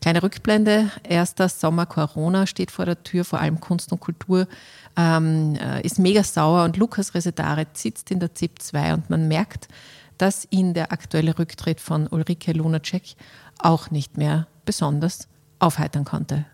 Kleine 0.00 0.22
Rückblende. 0.22 0.90
Erster 1.02 1.50
Sommer 1.50 1.84
Corona 1.84 2.46
steht 2.46 2.70
vor 2.70 2.86
der 2.86 3.02
Tür, 3.02 3.26
vor 3.26 3.38
allem 3.38 3.60
Kunst 3.60 3.92
und 3.92 4.00
Kultur 4.00 4.48
ähm, 4.96 5.54
äh, 5.56 5.82
ist 5.82 5.98
mega 5.98 6.22
sauer 6.22 6.64
und 6.64 6.78
Lukas 6.78 7.12
Resedare 7.14 7.66
sitzt 7.74 8.10
in 8.10 8.20
der 8.20 8.34
ZIP 8.34 8.62
2 8.62 8.94
und 8.94 9.10
man 9.10 9.28
merkt, 9.28 9.68
dass 10.16 10.48
ihn 10.48 10.72
der 10.72 10.92
aktuelle 10.92 11.38
Rücktritt 11.38 11.82
von 11.82 12.06
Ulrike 12.06 12.52
Lunacek 12.52 13.16
auch 13.58 13.90
nicht 13.90 14.16
mehr 14.16 14.46
besonders 14.64 15.28
aufheitern 15.58 16.04
konnte. 16.04 16.44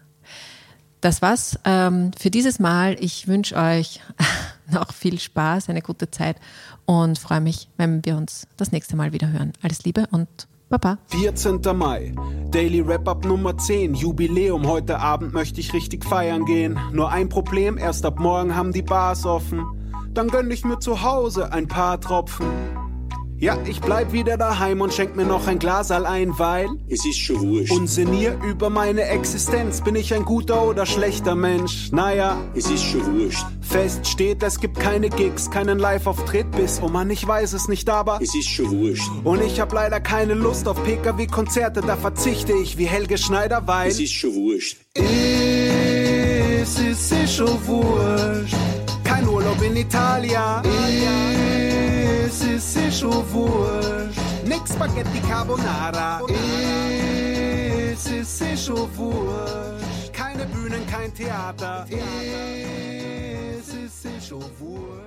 Das 1.01 1.21
war's 1.21 1.59
ähm, 1.65 2.13
für 2.19 2.31
dieses 2.31 2.59
Mal. 2.59 2.97
Ich 2.99 3.29
wünsche 3.29 3.57
euch 3.57 4.01
noch 4.71 4.93
viel 4.93 5.19
Spaß, 5.19 5.69
eine 5.69 5.83
gute 5.83 6.11
Zeit 6.11 6.37
und 6.87 7.19
freue 7.19 7.43
mich, 7.43 7.69
wenn 7.77 8.05
wir 8.05 8.17
uns 8.17 8.47
das 8.57 8.73
nächste 8.73 8.97
Mal 8.97 9.13
wieder 9.13 9.31
hören. 9.31 9.53
Alles 9.63 9.85
Liebe 9.85 10.07
und 10.11 10.29
Baba. 10.71 10.97
14. 11.09 11.61
Mai, 11.77 12.15
Daily 12.51 12.87
Wrap-Up 12.87 13.27
Nummer 13.27 13.57
10, 13.57 13.95
Jubiläum. 13.95 14.67
Heute 14.67 14.99
Abend 14.99 15.35
möchte 15.35 15.61
ich 15.61 15.75
richtig 15.75 16.05
feiern 16.05 16.47
gehen. 16.47 16.81
Nur 16.91 17.11
ein 17.11 17.29
Problem, 17.29 17.77
erst 17.77 18.07
ab 18.07 18.19
morgen 18.19 18.57
haben 18.57 18.73
die 18.73 18.83
Bars 18.83 19.27
offen. 19.27 19.65
Dann 20.15 20.29
gönn 20.29 20.51
ich 20.51 20.65
mir 20.65 20.79
zu 20.79 21.03
Hause 21.03 21.53
ein 21.53 21.69
paar 21.69 22.01
Tropfen. 22.01 22.47
Ja, 23.45 23.59
ich 23.67 23.83
bleib 23.83 24.13
wieder 24.15 24.39
daheim 24.39 24.81
und 24.81 24.95
schenk 24.95 25.17
mir 25.17 25.27
noch 25.27 25.47
ein 25.49 25.59
Glasal 25.59 26.07
ein, 26.07 26.39
weil 26.39 26.67
es 26.89 27.05
ist 27.05 27.19
schon 27.19 27.43
wurscht. 27.43 27.73
Und 27.73 27.89
sinnier 27.89 28.39
über 28.43 28.71
meine 28.71 29.03
Existenz. 29.03 29.83
Bin 29.83 29.97
ich 29.97 30.15
ein 30.15 30.25
guter 30.25 30.67
oder 30.67 30.87
schlechter 30.87 31.35
Mensch? 31.35 31.93
Naja, 31.93 32.41
es 32.55 32.71
ist 32.71 32.83
schon 32.83 33.05
wurscht. 33.05 33.45
Fest 33.61 34.07
steht, 34.07 34.43
es 34.43 34.61
gibt 34.61 34.81
keine 34.81 35.11
Gigs, 35.11 35.51
keinen 35.51 35.79
Live-Auftritt 35.79 36.53
bis. 36.53 36.81
Oh 36.81 36.89
Mann, 36.89 37.11
ich 37.11 37.29
weiß 37.29 37.53
es 37.53 37.69
nicht, 37.69 37.91
aber 37.91 38.19
es 38.23 38.35
ist 38.35 38.49
schon 38.49 38.71
wurscht. 38.71 39.11
Und 39.25 39.43
ich 39.43 39.61
hab 39.61 39.75
leider 39.75 40.01
keine 40.01 40.33
Lust 40.33 40.67
auf 40.67 40.83
PKW-Konzerte, 40.83 41.83
da 41.83 41.97
verzichte 41.97 42.55
ich 42.55 42.79
wie 42.79 42.87
Helge 42.87 43.19
Schneider, 43.19 43.67
weil 43.67 43.91
es 43.91 44.01
ist 44.01 44.15
schon 44.15 44.35
wurscht. 44.35 44.79
Es 44.95 46.79
ist, 46.79 47.13
ist 47.13 47.35
schon 47.35 47.67
wurscht. 47.67 48.57
Kein 49.05 49.29
Urlaub 49.29 49.61
in 49.61 49.77
Italien. 49.77 51.44
Es 52.35 52.43
ist, 52.43 52.77
ist 52.77 52.99
schon 52.99 53.33
wurscht. 53.33 54.19
Nix 54.45 54.73
Spaghetti 54.73 55.21
Carbonara. 55.21 56.21
Es 56.29 58.07
ist, 58.11 58.41
ist 58.43 58.67
schon 58.67 58.89
wurscht. 58.97 60.13
Keine 60.13 60.45
Bühnen, 60.47 60.85
kein 60.89 61.15
Theater. 61.15 61.87
Es 61.89 63.69
ist, 63.69 64.05
ist 64.05 64.27
schon 64.27 64.43
wurscht. 64.59 65.04